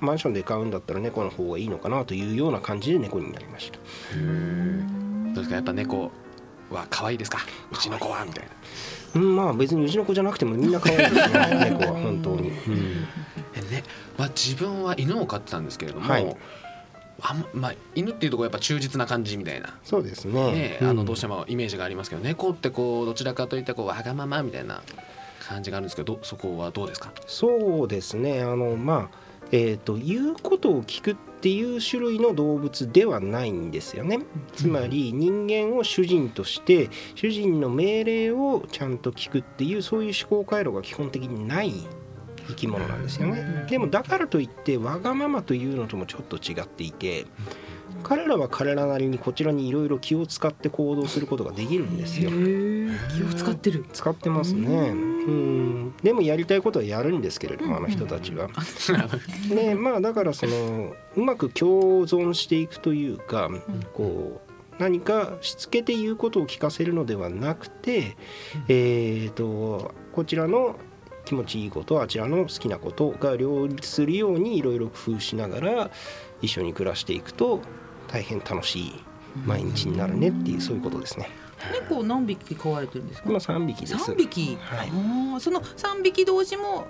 [0.00, 3.78] マンションで飼うんだったら猫の方がいいのかなというような感じで猫になりました。
[3.78, 3.80] へ
[4.14, 4.84] え
[5.26, 5.56] どうですか？
[5.56, 6.12] やっぱ猫
[6.70, 7.38] は可愛いですか？
[7.72, 8.50] うちの子はみたいな。
[9.14, 13.06] うんまあ別にうちの子じゃなくてもみんな可愛いですね猫は本当に、うん。
[13.54, 13.84] えね、
[14.18, 16.36] まあ、自分は犬を飼ってたんですけれども、はい。
[17.20, 20.52] あんまあ、犬っていうところやっぱ忠実な感じみたいな、そうですね。
[20.52, 24.82] ねあのどうしてもイメージがありますけど、猫ってこうどちらかといったこうわがままみたいな
[25.40, 27.10] 感じがあるんですけどそこはどうですか？
[27.26, 28.42] そうですね。
[28.42, 29.16] あのまあ
[29.50, 34.18] えー、と言うことを聞くっっていう種類の動物ではないんですよね。
[34.56, 41.72] つまり人間を主人として主人の命令をちゃんと聞くっていうそういう思考回路が基本的にない
[42.48, 43.66] 生き物なんですよね。
[43.70, 47.26] でもだからといってわがままというのともちょっと違っていて
[48.02, 52.30] 彼らは彼らなりにこちらにいろいろ気を使って行動することができるんですよ。
[52.30, 53.84] 気を使ってる。
[53.92, 54.68] 使ってますね。
[54.68, 54.90] う
[55.30, 55.96] ん。
[56.02, 58.48] でもやりたいことはやるんですけれどもあの人たちは。
[59.50, 63.50] ねまあだからそのうまく共存していくというか
[63.94, 68.16] こう何かしつけて言うことを聞かせるのではなくて
[68.68, 70.76] えっとこちらの
[71.24, 75.90] 気持ちいいことあちらの好きなことが両立するようにいろいろ工夫しながら
[76.40, 77.60] 一緒に暮らしていくと
[78.08, 78.92] 大変楽しい
[79.46, 81.28] 毎日になるねっていうそういうことですね。
[81.88, 83.28] 猫何匹飼われてるんですか？
[83.28, 83.98] 今3匹です。
[83.98, 85.40] 三匹、はい。
[85.40, 86.86] その三匹同士も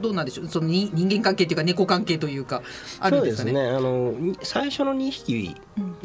[0.00, 0.48] どうなんでしょう？
[0.48, 2.62] そのに人間関係というか猫関係というか
[3.00, 3.52] あるんですかね？
[3.52, 3.76] そうですね。
[3.76, 5.56] あのに最初の2匹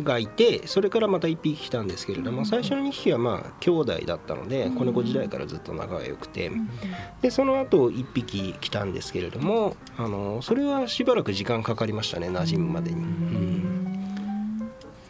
[0.04, 6.52] がいてそれからまた1匹来たんですけれども最初の2匹はまあ兄弟だったので子猫時代からずっと仲が良くて。
[7.22, 12.98] でその後1匹来たんですけれどもあのそれはしばらく時間かかりましたね馴染むまでに。
[12.98, 13.78] うん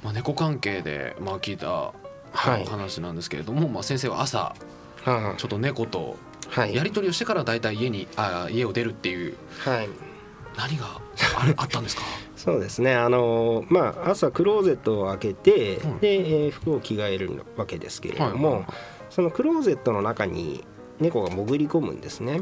[0.03, 1.93] まあ、猫関係で、まあ、聞いた
[2.33, 2.65] はい。
[2.65, 4.55] 話なんですけれども、まあ、先生は朝
[5.03, 6.15] はちょっと猫と
[6.57, 9.89] やり取りをしてから大体家にあ家を出るっていうはい。
[10.57, 10.85] 何が
[11.39, 12.03] あれあったんですか？
[12.35, 12.93] そうですね。
[12.95, 15.99] あのまあ朝クローゼットを開けて、うん。
[15.99, 18.65] で、えー服を着替えるわけですけれども、はい
[19.09, 20.63] そのクローゼットの中に
[21.01, 22.41] 猫が潜り込むんですね。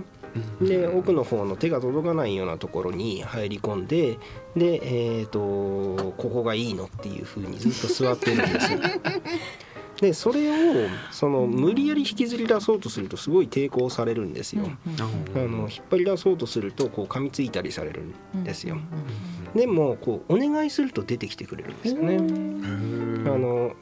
[0.61, 4.19] で奥の方の手が届かないようなところに入り込んで
[4.55, 4.81] で、
[5.19, 8.79] えー、とここがいいのっていうふうにずっと座ってるんですよ。
[10.01, 14.69] でそれをその無理やり引きずり出そうとするとすごい抵抗されるんですよ。
[15.35, 18.03] あの引っ張り出そうとするとこう噛みついたりされる
[18.37, 18.77] んですよ。
[19.53, 22.17] でもこうお願いすると出てきてくれるんですよね。
[23.29, 23.73] あの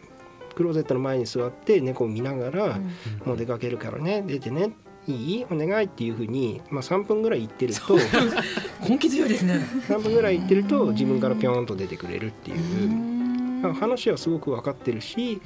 [0.56, 2.80] クローゼットの前に座って猫を見ながら
[3.24, 4.72] 「もう出かけるからね出てね
[5.08, 5.46] いい？
[5.50, 7.98] お願い」っていうふうに、まあ、3分ぐらい言ってると
[8.88, 9.66] 根気強いですね。
[9.88, 13.18] 3分ぐらい言ってると自分からピョーンと出てくれるっていう。
[13.62, 15.42] まあ話はすごく分かってるし、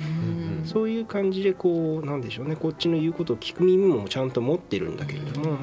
[0.66, 2.58] そういう感じでこうなんでしょうね。
[2.58, 5.58] こっちの言うことを聞く耳もちゃんと持ってるんだけれども、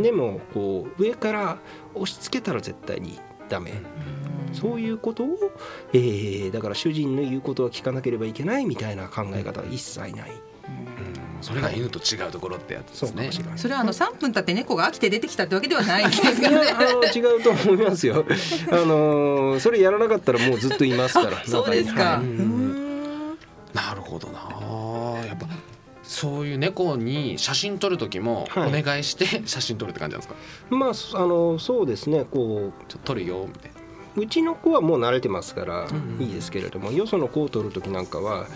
[0.00, 1.58] でもこう上から
[1.94, 3.74] 押し付けたら絶対にダメ、
[4.52, 5.38] そういうことを、
[5.92, 10.32] えーだから主人の言うことは聞かなければいけないみたいな考え方は一切ない、
[11.44, 13.12] それが犬と違うところってやつですね。
[13.12, 13.58] そうかもしれない。
[13.58, 16.66] それはあの3分経って猫が飽きて出てきたってわけではないんですいけどね。
[17.14, 18.24] 違うと思いますよ。
[18.70, 21.42] あのーそれやらなかったらもうずっといますから。
[21.46, 22.20] そうですか、
[23.72, 25.26] なるほどな。
[25.26, 25.46] やっぱ
[26.02, 28.82] そういう猫に写真撮る時もおはい。
[28.82, 30.34] 願いして写真撮るって感じなんですか、
[30.74, 32.24] まあそあのそうですね。
[32.30, 33.80] こちょっと撮るよみたいな。
[34.16, 35.88] ううちの子はもう慣れてますから
[36.20, 38.46] いいですけれども、よその子を取る時なんかは。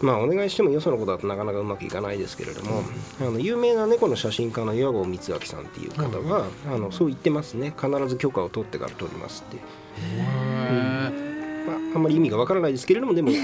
[0.00, 2.82] まあお願いしてもよその子だとなかなかうまくいかないですけれども、
[3.20, 7.74] あの有名な猫の写真家の岩合光明さんっていう方は、あのそう言ってますね。
[7.76, 9.56] 必ず許可を取ってから撮りますって、
[11.66, 13.30] まあ、あんまり意味がわからないですけれどもでも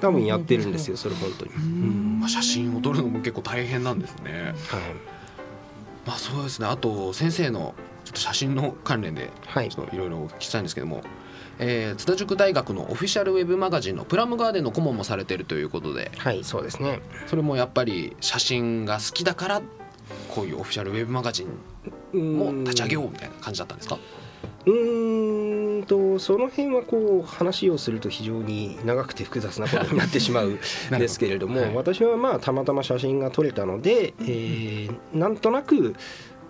[0.00, 2.18] 多分やってるんですよそれ本当に、うん。
[2.20, 4.32] まあ、写真を撮るのも結構大変なんですね。
[4.32, 4.54] はい。
[6.06, 6.66] まあそうですね。
[6.66, 9.68] あと先生のちょっと写真の関連ではい。
[9.68, 11.02] ちょっといろいろお聞きしたいんですけども、
[11.62, 17.00] えー津田塾大学のオフィシャルウェブマガジンのプラムガーデンの顧問もされてるということではいそうですね。
[17.26, 19.62] それもやっぱり写真が好きだから
[20.34, 21.46] こういうオフィシャルウェブマガジ
[22.14, 23.98] ンも立ち上げようみたいな感じだったんですか？
[24.66, 30.58] うーんとその辺はこう話をすると非常に長くて複雑なことになってしまうん
[30.98, 31.74] ですけれどもはい。
[31.74, 35.94] 私はまあたまたま写真が撮れたので、えーなんとなく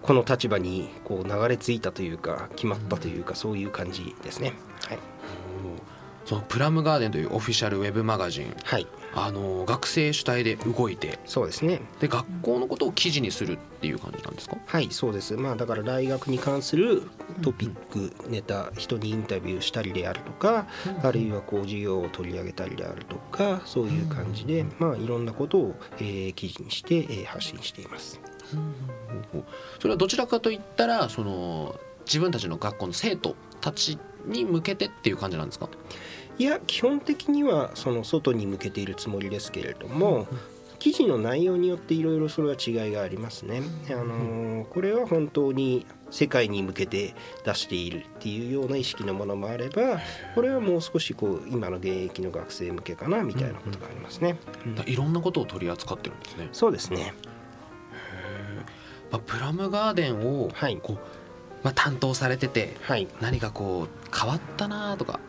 [0.03, 4.55] この立場にこう流れ着いたというか決まったというかそういう感じですね。
[6.31, 8.55] はい、そのプラムガーデンというオフィシャルウェブマガジン。
[8.64, 11.19] はい、あの学生主体で動いて。
[11.27, 11.81] そうですね。
[12.01, 14.57] で学校のことを記事にするっていう感じなんですか？
[14.66, 15.35] はいそうです。
[15.35, 17.03] まあだから大学に関する
[17.43, 20.66] トピックネタ人にインタビューしたりであるとか
[21.03, 28.21] あるいはこう授業を取り上げたりであるとかそういう感じでまあいろんなことを、えー記事にして、えー発信しています。
[29.81, 35.69] それはどちらかといったらその自分たちの学校の生徒たちに向けてっていう感じなんですか？
[36.40, 40.26] いや基本的にはその外に向けているつもりですけれども
[40.79, 43.61] 記事の内容によっていろいろそれは違いがありますね。
[43.90, 50.00] あのーこれは本当に世界に向けて出しているっていうような意識のものもあれば
[50.35, 54.38] これはもう少しこう今の現役の学生向けかなみたいなことがありますね。
[54.74, 57.12] だいろんなことを取り扱ってるんですね、そうですね。
[59.11, 60.79] まあ、プラムガーデンをはい。
[60.83, 60.98] こう
[61.62, 63.07] まあ、担当されててはい。
[63.20, 65.20] 何かこう変わったなとか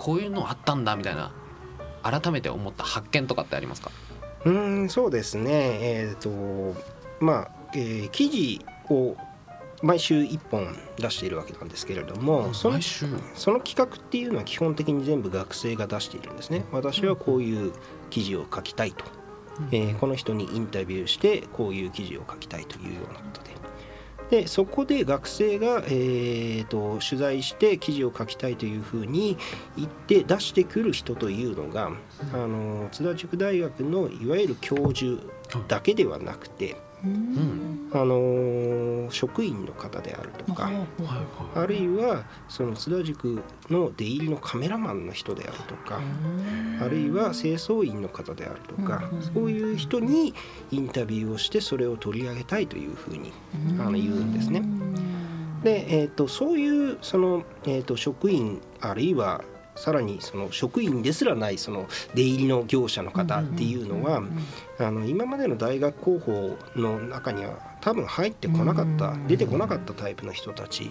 [0.00, 1.30] こういうのあったんだみたいな
[2.02, 3.90] 改めて思った発見とかってありますか？
[4.46, 5.50] うーんそうですね。
[5.82, 6.30] えっ、と
[7.20, 9.14] まあ、えー記事を
[9.82, 12.78] 毎週1本出しているわけなんですけれどもその
[13.34, 16.64] その企画っていうのは基本的に全部学生が出しているんですね。
[16.72, 17.72] 私はこういう
[18.10, 19.04] 記事を書きたいと、
[19.70, 23.50] えーこの人にインタビューしてこういう記事を書きたいというようなことで
[24.30, 29.36] でそこで学生が、えー、と取材して記事を書きたいというふうに
[29.76, 31.90] 言って出してくる人というのが、
[32.32, 35.20] あの津田塾大学のいわゆる教授
[35.66, 37.59] だけではなくて、うん。
[37.92, 40.70] あの職員の方であるとか、
[41.54, 46.00] あるいはその津田塾の出入りのカメラマンの人であるとか、
[46.80, 50.34] あるいは清掃員の方であるとか、そういう人に
[50.70, 53.32] インタビューをしてそれを取り上げたいというふうに
[53.78, 54.62] あの言うんですね。
[55.64, 59.42] で、えー、とそういうその、えー、と職員あるいは
[59.74, 64.22] さらにその職員ですらないその出入りの業者の方っていうのは
[64.78, 70.90] あの今までの大学広報の中には多分入ってこなかった出てこなかったタイプの人たち。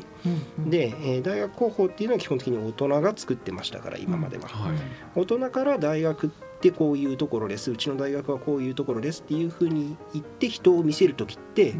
[0.67, 4.47] で、えー大学広報っていうのは基本的に大人が作ってましたから今までは。
[4.47, 4.77] はい。
[5.15, 6.29] 大人から大学っ
[6.61, 7.71] てこういうところです。
[7.71, 11.75] うちの大学はこういうところですっていうふうに言って人を見せる時って、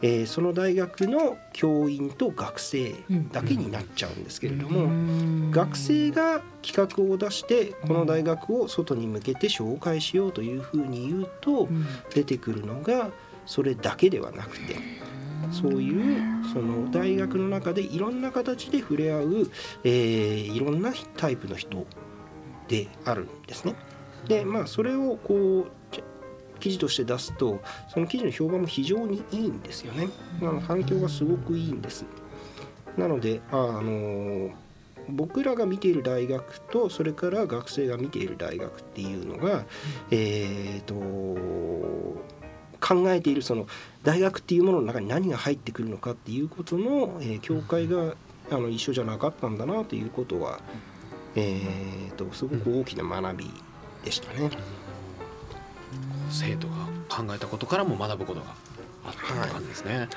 [0.00, 2.94] えーその大学の教員と学生
[3.32, 11.68] だけになっちゃうんですけれども、学生が企画を出してこの大学を外に向けて紹介しようというふうに言うと
[12.14, 13.10] 出てくるのが
[13.46, 14.76] それだけではなくて。
[15.50, 19.50] そういうその大学の中でいろんな形で触れ合う、
[19.84, 21.84] えーいろんなタイプの人
[22.68, 23.74] であるんですね。
[24.26, 25.72] でまあそれをこう
[26.58, 27.60] 記事として出すと
[27.92, 30.08] その記事の評判も非常にいいんですよね。
[30.40, 32.04] あの反響がすごくいいんです。
[32.96, 34.50] なのでああの
[35.08, 39.64] 僕らが見ている大学とそれから学生が見ている大学っていうのが、
[40.10, 40.94] えっ、と
[42.82, 43.66] 考えているその
[44.02, 48.14] 大学っていうものの中に何が入ってくるのかっていうことの、えー境界が
[48.50, 50.60] あの一緒じゃなかったんだなということは、
[51.36, 53.50] えー、とすごく大きな学び
[54.04, 54.50] でしたね。
[56.30, 56.74] 生徒が
[57.08, 58.54] 考えたことからも学ぶことが
[59.06, 60.08] あったはい感じですね、はい。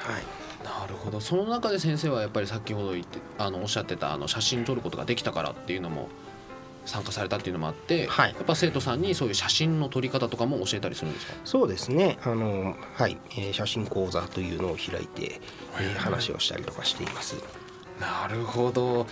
[0.63, 1.19] なるほど。
[1.19, 6.09] その中で先生はやっぱり先ほど言ってあのおっしゃってたあの写真撮ることができたからっていうのも
[6.85, 8.33] 参加されたっていうのもあって、はい。
[8.33, 11.33] やっぱ生徒さんにそういう写真の撮り方とかも教えたりするんですか？
[11.43, 12.17] そうですね。
[12.23, 13.17] あの、はい。
[13.31, 15.41] えー写真講座というのを開いて、
[15.79, 17.35] えー話をしたりとかしています。
[17.99, 19.07] なるほど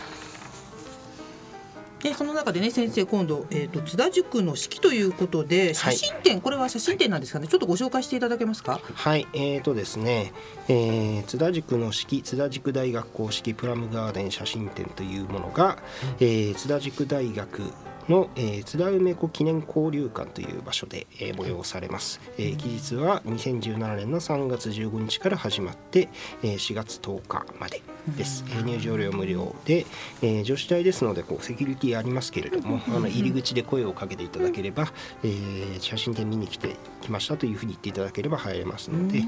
[2.04, 7.48] でその中でね先生今度、えー、と津田塾の式ということで写真展、これは写真展なんですかね？
[7.48, 8.82] ちょっとご紹介していただけますか？
[8.94, 10.34] はい、えーとですね、
[10.68, 15.78] えー津田塾の式津田塾大学公式プラムガーデン写真展というものが、
[16.20, 17.62] えー津田塾大学
[18.10, 26.10] の、えー津田梅子記念交流館という場所で、えー催されます、えー期日は2017年の3月15日から始まって、
[26.44, 27.82] えー4月10日まで
[28.18, 29.86] です、えー入場料無料で、
[30.22, 34.92] えー女子大ですのでこうセキュリティありますけれども、あの入り口で声をかけていただければ、
[35.24, 39.22] えー写真展見に来てきましたというふうに言っていただければ入れますので、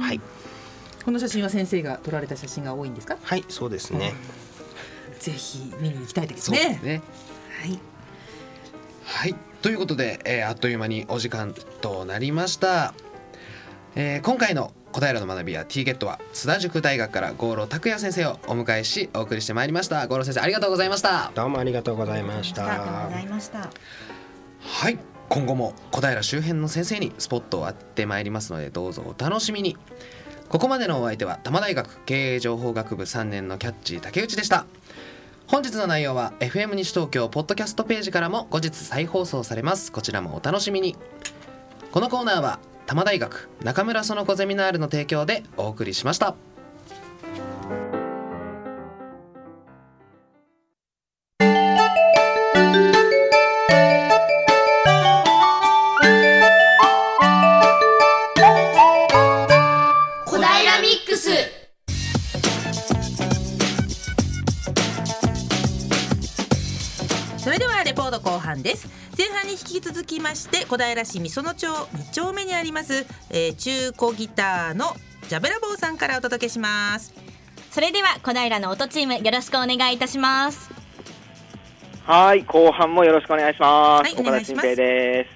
[0.00, 0.20] はい、
[1.04, 3.16] この写真は先生が撮られた写真が多いんですか？
[3.22, 4.14] はい、そうですね。
[5.18, 6.58] ぜひ見に行きたいですね。
[6.58, 7.02] ですね。
[7.60, 7.78] はい
[9.08, 9.34] はい。
[9.62, 12.92] ということで、えーあっという間にお時間となりました、
[13.96, 20.06] えー今回の小平の学びや T ゲットは津田塾大学から郷路拓也先生をお迎えしお送りしてまいりました。
[20.08, 21.32] 郷路先生ありがとうございました。
[21.34, 22.66] どうもありがとうございました。
[22.66, 23.70] ありがとうございました。
[24.60, 24.98] はい。
[25.30, 29.78] 今後も小平周辺の先生にスポットを当てまいりますのでどうぞお楽しみに。
[30.50, 34.64] ここまでのお相手は多摩大学経営情報学部3年のキャッチー竹内でした
[35.48, 39.90] 本日の内容は FM 西東京ポッドキャストページからも後日再放送されます。
[39.90, 40.94] こちらもお楽しみに。
[41.90, 46.34] このコーナーは多摩大学中村園子ゼミナールの提供でお送りしました。
[68.08, 68.88] ート後半です。
[69.16, 74.86] 前半に引き続きまして小平市美園町2丁目にあります、えー中古ギターの
[75.28, 77.14] ジャベラボーさんからお届けします。
[77.70, 80.70] それでは小平の音チームよろしくお願いいたします。
[82.04, 84.02] はい、後半もよろしくお願いします。
[84.02, 85.30] はいお岡田新平です。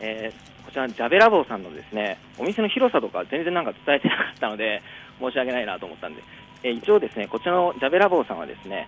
[0.00, 4.82] えーこちらジャベラボーさんのですね、お店の広さとか全然なんか伝えてなかったので
[5.18, 6.22] 申し訳ないなと思ったんで、
[6.62, 8.86] えー一応ですねこちらのジャベラボーさんはですね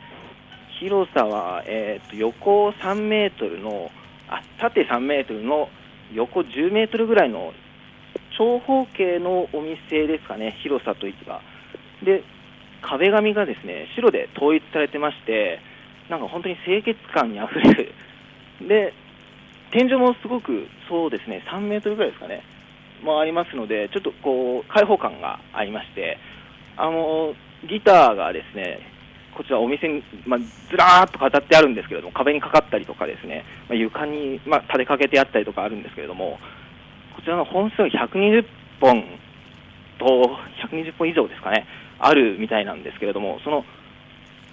[0.80, 3.90] 広さは、えー、と横3メートルの
[4.28, 5.68] あ縦3メートルの
[6.14, 7.52] 横10メートルぐらいの
[8.38, 11.42] 長方形のお店ですかね広さと位置が。
[12.02, 12.24] で
[12.80, 15.60] 壁紙がですね白で統一されてまして
[16.08, 17.94] なんか本当に清潔感にあふれる。
[18.66, 18.94] で
[19.72, 22.42] 天井もすごくそうですね3メートルぐらいですかね
[23.02, 26.18] もありますのでちょっとこう開放感がありまして
[26.78, 27.34] あの
[27.68, 28.89] ギターがですね
[29.40, 36.38] こちらお店に、まあ、ずらーっと飾ってあるんですけれども壁にかかったりとかですね、まあ、床に、まあ、立てかけてあったりとかあるんですけれども
[37.16, 38.44] こちらの本数120
[38.82, 39.02] 本
[39.98, 40.04] と
[40.68, 41.66] 120本以上ですかね
[41.98, 43.64] あるみたいなんですけれどもその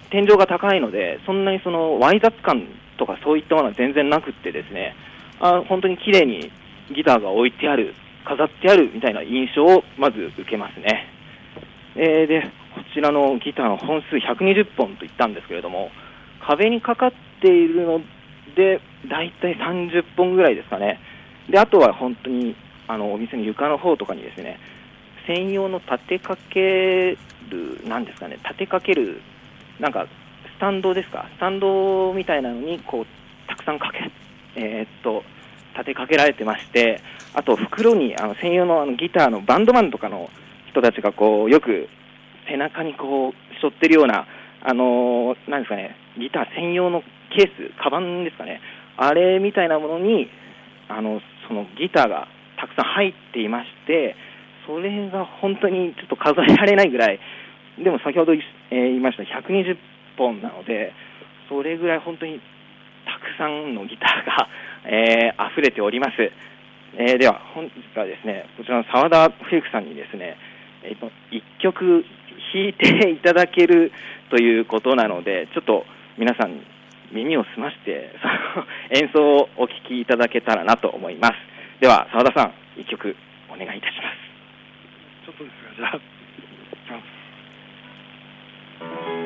[0.08, 2.64] 天井が高いのでそんなにそのわい雑感
[2.96, 4.94] とかそういったものは全然なくってですね
[5.38, 6.50] あ本当に綺麗に
[6.96, 7.92] ギターが置いてある
[8.24, 11.17] 飾ってあるみたいな印象をまず受けますね。
[11.96, 12.42] えーで
[12.74, 15.90] こちらのギターの本数120本と言ったんですけれども
[16.46, 17.12] 壁にかかっ
[17.42, 18.00] ているの
[18.54, 21.00] でだいたい30本ぐらいですかね。
[21.48, 22.54] であとは本当に
[22.86, 24.58] あのお店の床の方とかにですね
[25.26, 27.16] 専用の立てかけ
[27.50, 29.20] るなんですかね立てかける
[29.80, 30.06] なんか
[30.56, 31.26] スタンドですか？
[31.36, 33.06] スタンドみたいなのにこう
[33.48, 34.10] たくさんかけ
[34.56, 35.22] えーっと
[35.74, 37.00] 立てかけられてまして
[37.34, 40.28] あと袋にあの専用のあのギターのバンドマンとかの
[40.70, 41.88] 人たちがこうよく
[42.48, 44.26] 背中にこう背負ってるような
[44.62, 47.02] あのーなんですかねギター専用の
[47.34, 48.60] ケースカバンですかね。
[48.96, 50.28] あれみたいなものに
[50.88, 52.26] あのそのギターが
[52.58, 54.16] たくさん入っていまして
[54.66, 57.20] それが本当にちょっと数えられないぐらい。
[57.78, 58.40] でも先ほど、え
[58.70, 59.76] 言いました120
[60.18, 60.92] 本なので
[61.48, 62.40] それぐらい本当に
[63.06, 64.48] たくさんのギターが、
[64.84, 66.12] えー溢れております、
[66.98, 70.36] えーでは本日はですねこちらの澤田フェイクさんにですね、
[70.88, 72.04] えっと1曲
[72.52, 73.92] 弾いていただける
[74.30, 75.84] ということなのでちょっと
[76.16, 76.60] 皆さん
[77.12, 78.28] 耳を澄ましてそ
[78.60, 78.66] の
[79.00, 81.34] 演奏をお聴きいただけたらなと思います。
[81.80, 83.16] では澤田さん1曲
[83.48, 84.16] お願いいたします。
[85.26, 86.00] ちょっとですがじゃあい
[86.86, 86.98] きま
[89.14, 89.17] す。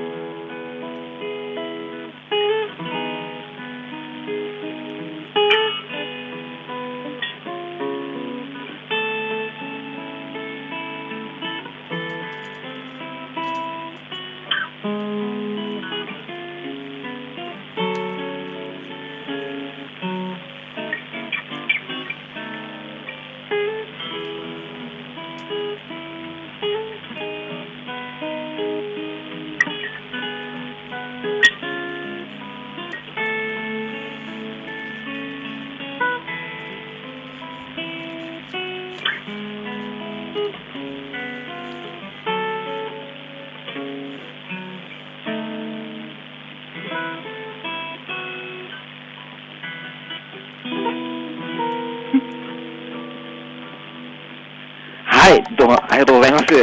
[55.92, 56.44] ありがとうございます。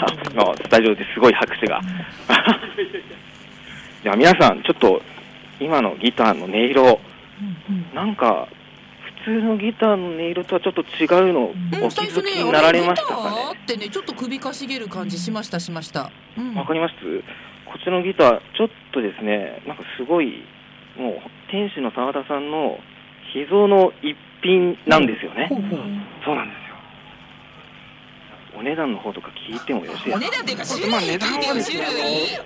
[0.00, 1.82] あ今スタジオですごい拍手が。
[4.02, 5.02] では皆さんちょっと
[5.60, 6.98] 今のギターの音色
[7.94, 8.48] なんか
[9.24, 11.52] 普通のギターの音色とはちょっと違うのお
[11.90, 13.58] 気づきになられましたかね？
[13.62, 15.60] ってねちょっと首かしげる感じしました。
[15.60, 16.10] しました。
[16.38, 16.54] うん。
[16.54, 16.94] わかります？
[17.66, 20.42] こちらのギター、ちょっとですね、なんかすごい、
[20.96, 22.78] もう、店主の澤田さんの
[23.34, 25.48] 秘蔵の一品なんですよね。
[25.50, 25.80] ほうほう。
[26.24, 26.58] そうなんです。
[26.60, 26.65] よ。
[28.58, 30.16] お値段の方とか聞いてもよろしいですか？
[30.16, 31.78] お値段っていうか種類まあ値段はですね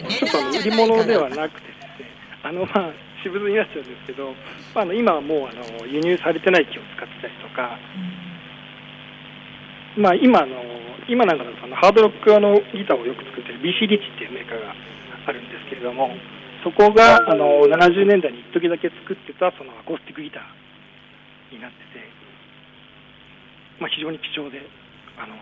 [0.09, 2.11] ちょっと売り物ではなくてですね
[2.43, 2.93] あのまあ
[3.23, 4.33] 私物になっちゃうんですけど、
[4.75, 7.77] まあ、あの今はもうあの輸入されてない木を使ってたりとか、
[9.99, 10.57] まあ、今あの
[11.09, 14.75] 今なんかだとあのハードロックあのギターをよく作ってる BC リッチっていうメーカーが
[15.27, 16.09] あるんですけれども
[16.65, 22.01] そこがあの70年代に一時だけ作ってたそのアコースティックギターになってて、
[23.81, 24.65] まあ、非常に貴重で
[25.21, 25.37] あの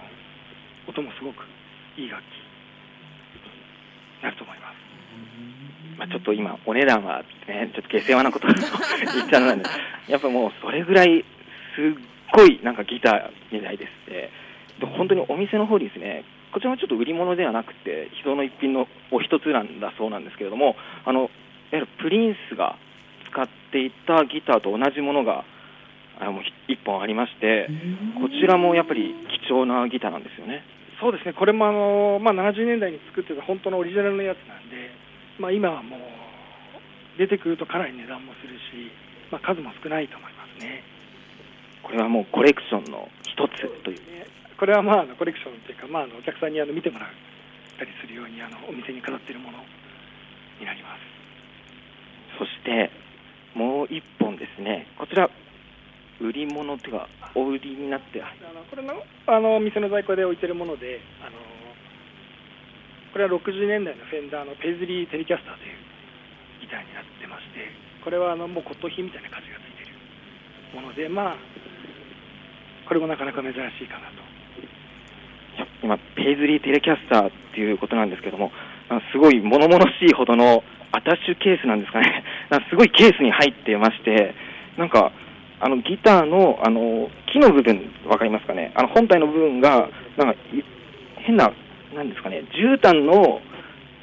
[0.88, 1.44] 音もすごく
[1.96, 4.78] いい楽器になると思います。
[5.98, 9.68] まあ、ちょっと今、お値段はね、ちょっと下世話なことを言っちゃうので、
[10.08, 11.24] やっぱもうそれぐらい、
[11.74, 11.94] すっ
[12.32, 14.30] ごいなんかギターみたいですね。
[14.78, 21.30] で本当にお店の方にですね、こちらはちょっと売り物ではなくて、秘蔵の一品のお一つなんだそうなんですけれども、あのいわ
[21.72, 22.76] ゆるプリンスが
[23.30, 25.44] 使っていたギターと同じものが、
[26.20, 27.68] あのもう一本ありまして、
[28.20, 29.14] こちらもやっぱり
[29.46, 30.62] 貴重なギターなんですよね。
[31.00, 34.90] そうですね、これもあの、まあ、70年代に作ってた本当のオリジナルのやつなんで、
[35.38, 36.00] まあ、今はもう
[37.18, 38.90] 出てくるとかなり値段もするし、
[39.30, 40.82] まあ、数も少ないと思いますね。
[41.82, 43.98] これはもうコレクションの一つという。
[44.12, 44.26] ね
[44.58, 47.14] これはまあコレクションというか、まあ、お客さんにあの見てもらうっ
[47.78, 49.62] たりするようにあのお店に飾っているもの
[50.58, 52.90] になりますそして
[53.54, 55.30] もう一本ですねこちら
[56.20, 58.22] 売り物というかお売りになって。
[58.22, 61.36] あのこれのあの店の在庫で置いてるものであの
[63.12, 65.78] これは60年代のフェンダーのペイズリーテレキャスターという
[66.60, 67.66] ギターになってまして
[68.04, 69.94] これはあのもう骨董品みたいな価値がついている
[70.74, 71.36] ものでまあ
[72.86, 74.22] これもなかなか珍しいかなと。
[75.56, 78.52] いや今ペイズリーテレキャスターっていうことなんですけども
[78.88, 80.62] あすごい物々しいほどの
[80.92, 82.24] アタッシュケースなんですかね。
[82.70, 84.34] すごいケースに入ってまして
[84.76, 85.12] なんか
[85.60, 88.72] あのギターのあの木の部分わかりますかね？
[88.76, 90.62] あの本体の部分がなんかい
[91.26, 91.50] 変な
[91.94, 92.44] なんですかね？
[92.54, 93.40] 絨毯の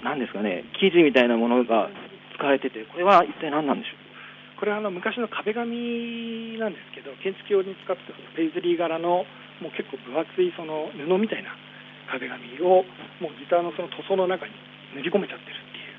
[0.03, 0.63] なんですかね？
[0.79, 1.89] 生地みたいなものが
[2.35, 4.59] 使われててこれは一体何なんでしょう？
[4.59, 9.23] これはあの昔の壁紙なんですけど建築用に使ってたペイズリー柄の
[9.63, 11.55] もう結構分厚いその布みたいな
[12.11, 12.83] 壁紙を
[13.23, 14.51] もうギターのその塗装の中に
[14.95, 15.95] 塗り込めちゃってるっていう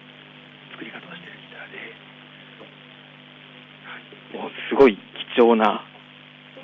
[0.76, 1.72] 作り方をしてるギター
[4.36, 4.36] で。
[4.36, 4.96] もうすごい。
[4.96, 5.84] 貴重な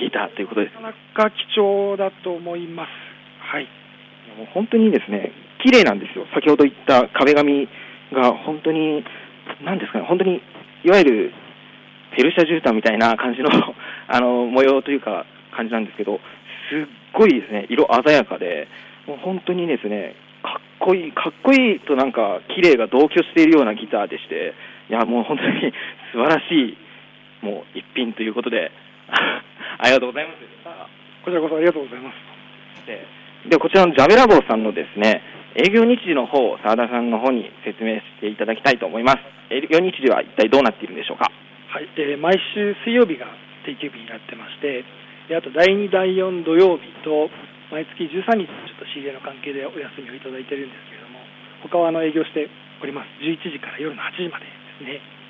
[0.00, 0.74] ギターということです。
[0.74, 2.88] なかなか貴重だと思います。
[3.40, 3.68] はい。
[4.38, 6.26] もう本当にですね綺麗なんですよ。
[6.34, 7.68] 先ほど言った壁紙
[8.12, 9.04] が本当に
[9.64, 10.40] 何ですかね本当に
[10.84, 11.32] いわゆる
[12.16, 13.48] ペルシャ絨毯みたいな感じの
[14.08, 16.20] あの模様というか感じなんですけど
[16.70, 18.68] すっごいですね色鮮やかで
[19.06, 24.54] もう本当にですねかっこいいかっこいいとなんか綺麗が同居しているようなギターでして
[24.90, 25.72] いやもう本当に
[26.12, 26.76] 素晴らしい
[27.42, 28.70] もう一品ということで
[29.78, 30.36] ありがとうございます。
[31.24, 32.86] こちらこそありがとうございます。
[32.86, 33.06] で
[33.50, 35.20] でこちらのジャベラボーさんのですね
[35.54, 39.18] 営業日時の方を澤田さんの方に説明していただきたいと思います。
[39.50, 41.30] 営業日時は一体どうなっているんでしょうか？
[41.68, 43.26] はい、えー毎週水曜日が
[43.64, 44.84] 定休日になってまして
[45.28, 47.30] であと第2第4土曜日と
[47.70, 51.20] 毎月13日ちょっと仕入れの関係でお休みをいただいてるんですけれども
[51.62, 52.48] 他はあの営業して
[52.82, 53.08] おります。
[53.22, 54.90] 11時から夜の8時までですね。
[54.90, 55.21] はい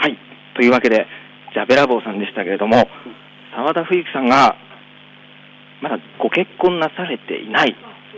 [0.00, 0.16] はい。
[0.54, 1.06] というわけで
[1.52, 2.88] ジャベラボーさんでしたけれども
[3.54, 4.56] 澤田冬樹さんが
[5.82, 7.76] まだご結婚なされていない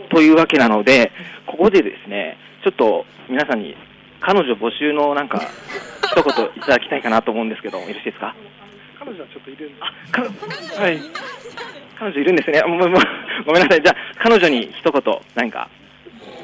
[0.09, 1.11] というわけなので
[1.45, 3.75] ここでですねちょっと皆さんに
[4.21, 5.41] 彼女募集のなんか
[6.11, 8.33] 一言いただきたいかなと思うんですけどよろしいですか？
[8.99, 9.81] 彼女はちょっといるんで
[10.11, 10.21] か
[10.81, 10.99] はい。
[11.99, 12.61] 彼女いるんですね。
[12.63, 12.99] もうもう
[13.45, 13.83] ごめんなさい。
[13.83, 15.01] じゃあ彼女に一言
[15.35, 15.69] 何か。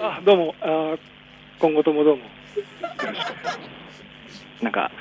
[0.01, 0.55] あどうも。
[0.61, 0.95] あ
[1.59, 2.23] 今後ともどうも。
[4.61, 4.91] なんか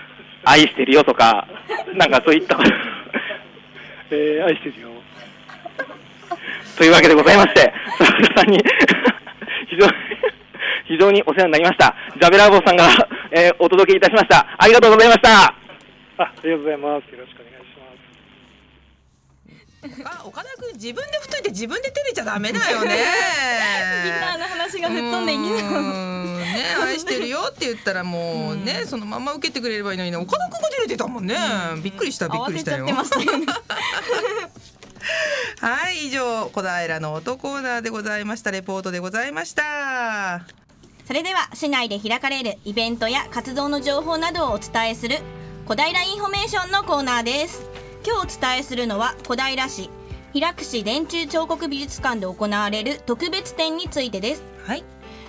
[0.49, 1.47] 愛してるよとか
[1.95, 2.59] なんかそういった
[4.11, 4.89] えー愛してるよ
[6.77, 8.59] というわけでございまして、澤田さんに
[9.69, 9.93] 非常に
[10.87, 11.95] 非常にお世話になりました。
[12.21, 12.85] ジャベラーボーさんが、
[13.33, 14.47] えーお届けいたしました。
[14.57, 15.29] ありがとうございました。
[15.43, 15.55] あ
[16.19, 17.58] ありがとうございますよろしくお願いします
[20.05, 22.97] あ岡田君自分で太いて自分で照れちゃダメだよね。
[24.05, 25.59] ギターの話が吹っ飛んでいきう。
[25.61, 31.37] そね愛してるよって言ったらもうねそのまま受けてくれればいいのにね岡田君が照れてたもんね。
[31.83, 32.87] びっくりしたびっくりしたよ。
[35.61, 38.51] はい以上小平の音コーナーでございました。
[38.51, 40.43] レポートでございました。
[41.07, 45.21] それでは市内で開かれるイベントや活動の情報などをお伝えする
[45.65, 47.63] 小平インフォメーションのコーナーです
[48.09, 49.91] 今日お伝えするのは小平市
[50.33, 54.45] 平櫛田中彫刻美術館で行われる特別展についてです。
[54.65, 54.85] はい。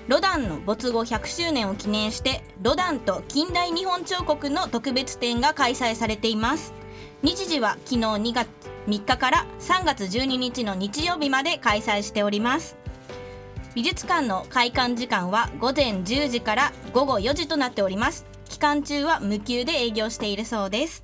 [0.08, 6.74] ロダンの没後100周年を記念してロダンと近代日本彫刻の特別展が開催されています。
[7.22, 8.48] 日時は昨日2月
[8.88, 12.78] 3日から3月12日の日曜日まで開催しております。
[13.76, 18.26] 美術館の開館時間は午前10時から午後4時となっております。
[18.48, 21.04] 期間中は無休で営業しているそうです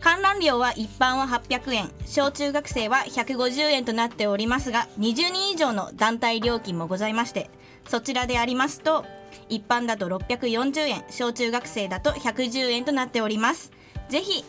[0.00, 7.50] 観覧料は一般は800円小中学生は150円となっておりますが20人以上の団体料金もございまして
[7.88, 9.04] そちらでありますと
[9.48, 13.72] 一般だと640円小中学生だと110円となっております。
[14.08, 14.44] ぜひ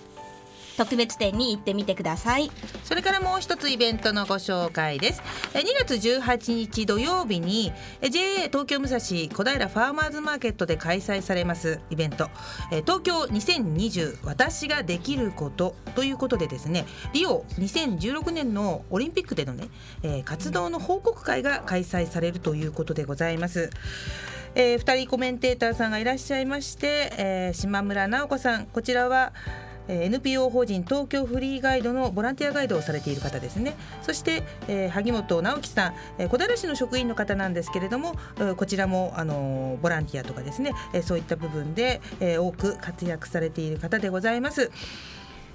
[0.80, 2.50] 特別展に行ってみてください
[2.86, 5.22] それからもう一つイベントのご紹介です。
[5.54, 12.30] え2月18日土曜日に JA 東京武蔵小平ファーマーズマーケットで開催されますイベント
[12.72, 19.68] え東京2020私ができることということでですねリオ2016年のオリンピックでのね、
[20.02, 23.70] え活動の報告会が開催されるということでございます。
[24.56, 29.34] えー、2人コメンテーターさんがいらっしゃいまして、えー島村直子さんこちらは
[29.90, 33.76] え NPO 法人東京フリーガイドのボランティアガイドをされている方ですね。
[34.04, 38.16] そして、え萩本直樹さん、え小平市の職員の方なんですけれども、
[38.56, 44.72] こちらも、あのボランティアとかですね、えそういった部分で、え多く活躍されている方でございます。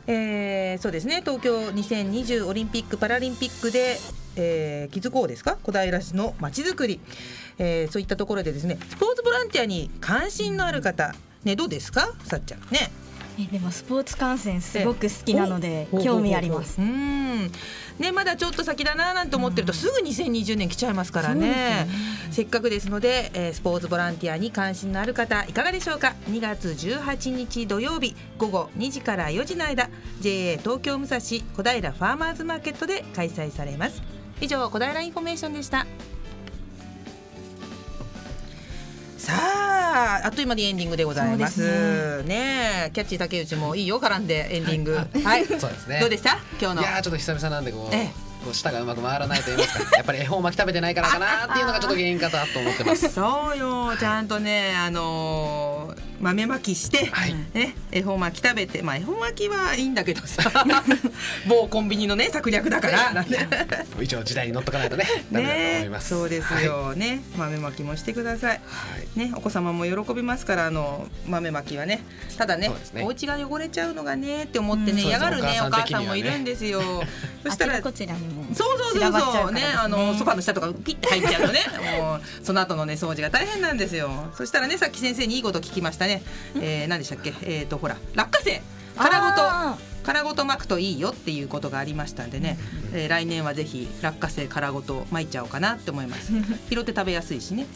[0.06, 1.20] えーそうですね。
[1.20, 3.96] 東京2020オリンピック・パラリンピックで、
[4.36, 5.56] えー、気づこうですか？
[5.62, 7.00] 小平市のまちづくり、
[7.58, 11.14] えーそういったところでですねスポーツボランティアに関心のある方
[11.44, 12.12] ねどうですか？
[12.24, 12.60] さっちゃん。
[12.70, 12.90] ね。
[13.38, 16.76] えでもスポーツ観戦すごく好きなのでお興味あります。
[16.76, 17.50] ほうん。
[17.98, 21.86] ねまだちょっと先だななんて思ってるとすぐ2020年来ちゃいますからね,、
[22.30, 34.02] せっかくですので、えースポーツボランティアに関心のある方いかがでしょうか？2月18日土曜日午後2時から4時の間 JA 東京武蔵小平ファーマーズマーケットで開催されます。
[34.40, 35.86] 以上小平インフォメーションでした
[39.96, 42.22] ああっという間にエンディングでございます。
[42.24, 42.86] ね。
[42.88, 44.96] えキャッチー竹内もいいよ絡んでエンディング。
[44.96, 46.00] はい、そうですね。
[46.00, 46.38] どうでした？
[46.60, 46.82] 今日の。
[46.82, 48.24] いやーちょっと久々なんでこうええ。
[48.44, 49.96] こう舌がうまく回らないと言いますか。
[49.96, 53.08] やっぱり恵方巻き食べてないからかなっていうのがちょっと原因かなと思ってます。
[53.14, 53.96] そうよ。
[53.98, 55.73] ちゃんとねあのー
[56.24, 57.34] 豆まきして、はい。
[57.52, 60.42] ね恵方巻き食べてまあ恵方巻きはいいんだけどさ。
[61.46, 63.12] 某コンビニのね策略だから。
[63.14, 63.46] なんで。
[64.00, 65.04] 一応時代に乗っとかないとね。
[65.30, 68.50] ダメだと思いねますそうですよ、ね豆まきもしてください。
[68.52, 68.58] は
[69.14, 69.18] い。
[69.18, 72.02] ねお子様も喜びますからあの豆まきはね。
[72.38, 73.02] ただねね。
[73.02, 75.08] お家が汚れちゃうのがねって思ってね、うん。
[75.08, 76.80] 嫌がるねお母母さんもいるんですよ。
[77.44, 79.48] そしたらあちらこちらにもそうそうそうそう。
[79.50, 79.62] うね。
[79.76, 81.60] あのソファの下とかピッて入っちゃうとね
[82.00, 84.32] もうその後のね掃除が大変なんですよ。
[84.36, 86.13] そしたらねさっき先生にいいこと聞きましたね、
[86.60, 87.32] えー、何でしたっけ？
[87.42, 88.62] えっ、とほら落花生。
[88.96, 92.58] 殻ごあと殻ごと巻くといいよっていうことがありましたんでね、
[92.92, 96.30] えー来年はぜひ落花生殻ごと巻いちゃおうかなって思います。
[96.70, 97.66] 拾って食べやすいしね。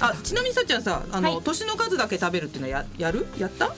[0.00, 1.42] あちなみにさっちゃんさあの、はい。
[1.44, 3.26] 年の数だけ食べるっていうのはややる？
[3.38, 3.74] やった？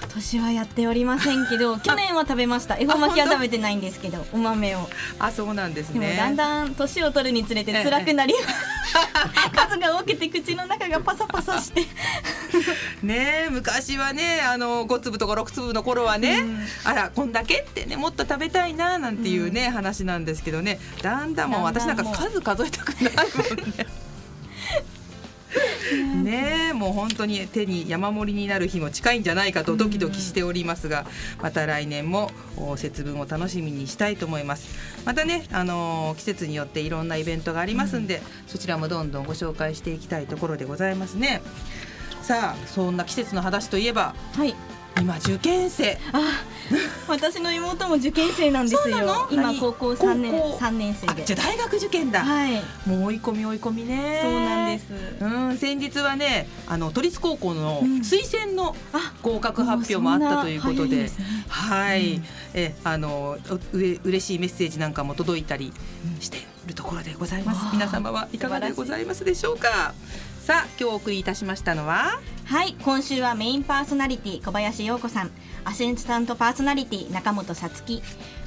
[0.00, 2.76] 今年はやっておりませんけど 去年は食べました。
[2.76, 4.88] 恵方巻きは食べてないんですけどお豆を。
[5.18, 8.54] あそうなんですでもねだんだん年を取るにつれて辛くなります。
[9.54, 11.86] 数が多くて口の中がパサパサして。
[13.02, 16.44] ねえ昔はねあの5粒とか6粒の頃はね、
[16.84, 20.80] あらこんだけってねもっと食べたいななんていうね、話なんですけどね。
[21.02, 23.86] だんだんもう私なんか数数えたくないもんね。
[26.22, 31.06] ねえもう本当に手に山盛りになる日も近いんじゃないかとドキドキしておりますが
[31.42, 34.68] また来年もお節分を楽しみにしたいと思います。
[35.04, 41.40] またね、あのー季節によっていろんなイベントがありますんで、そちらもどんどんご紹介していきたいところでございますね。
[42.22, 44.54] さあそんな季節の話といえばはい
[45.00, 45.98] 今受験生。
[47.08, 48.98] 私の妹も受験生なんですよ。
[49.30, 49.58] 今何？
[49.58, 50.58] 高校三年高校？
[50.58, 52.62] 三年生じゃあ大学受験だ、はい。
[52.86, 54.20] もう追い込み追い込みね。
[54.22, 55.24] そうなんです。
[55.24, 58.00] うん先日はねあの都立高校のうん。
[58.00, 61.44] 推薦のあ合格発表もあったということで,、もうそんね。
[61.48, 62.24] はい、うん。
[62.54, 63.38] えあの
[63.72, 65.72] うれ嬉しいメッセージなんかも届いたり
[66.20, 69.94] しているところでございます、皆様はいかがでございますでしょうか？
[70.50, 72.18] さあ今日お送りいたしましたのは？
[72.46, 75.30] はい今週はメインパーソナリティ小林洋子さん。
[75.64, 78.02] アシスタントパーソナリティ中本さつき。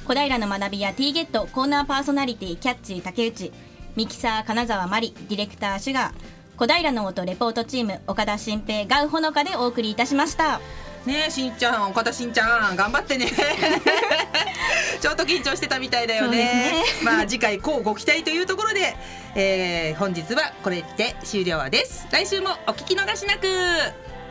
[0.06, 3.50] 小平の学びや T ゲットコーナーパーソナリティキャッチ竹内。
[3.96, 6.12] ミキサー金沢真理ディレクターシュガー。
[6.58, 10.60] 小平の音レポートチーム岡田新平ガウほのかでお送りいたしました。
[11.06, 13.26] ねえしんちゃん岡田しんちゃん頑張ってね。
[15.00, 16.82] ちょっと緊張してたみたいだよね。
[16.98, 18.96] そうまあ次回こうご期待というところで、
[19.34, 22.06] えー本日はこれで終了です。
[22.10, 23.46] 来週もお聞き逃しなく。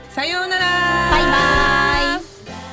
[0.10, 0.66] さようなら。
[1.12, 2.73] バイバイ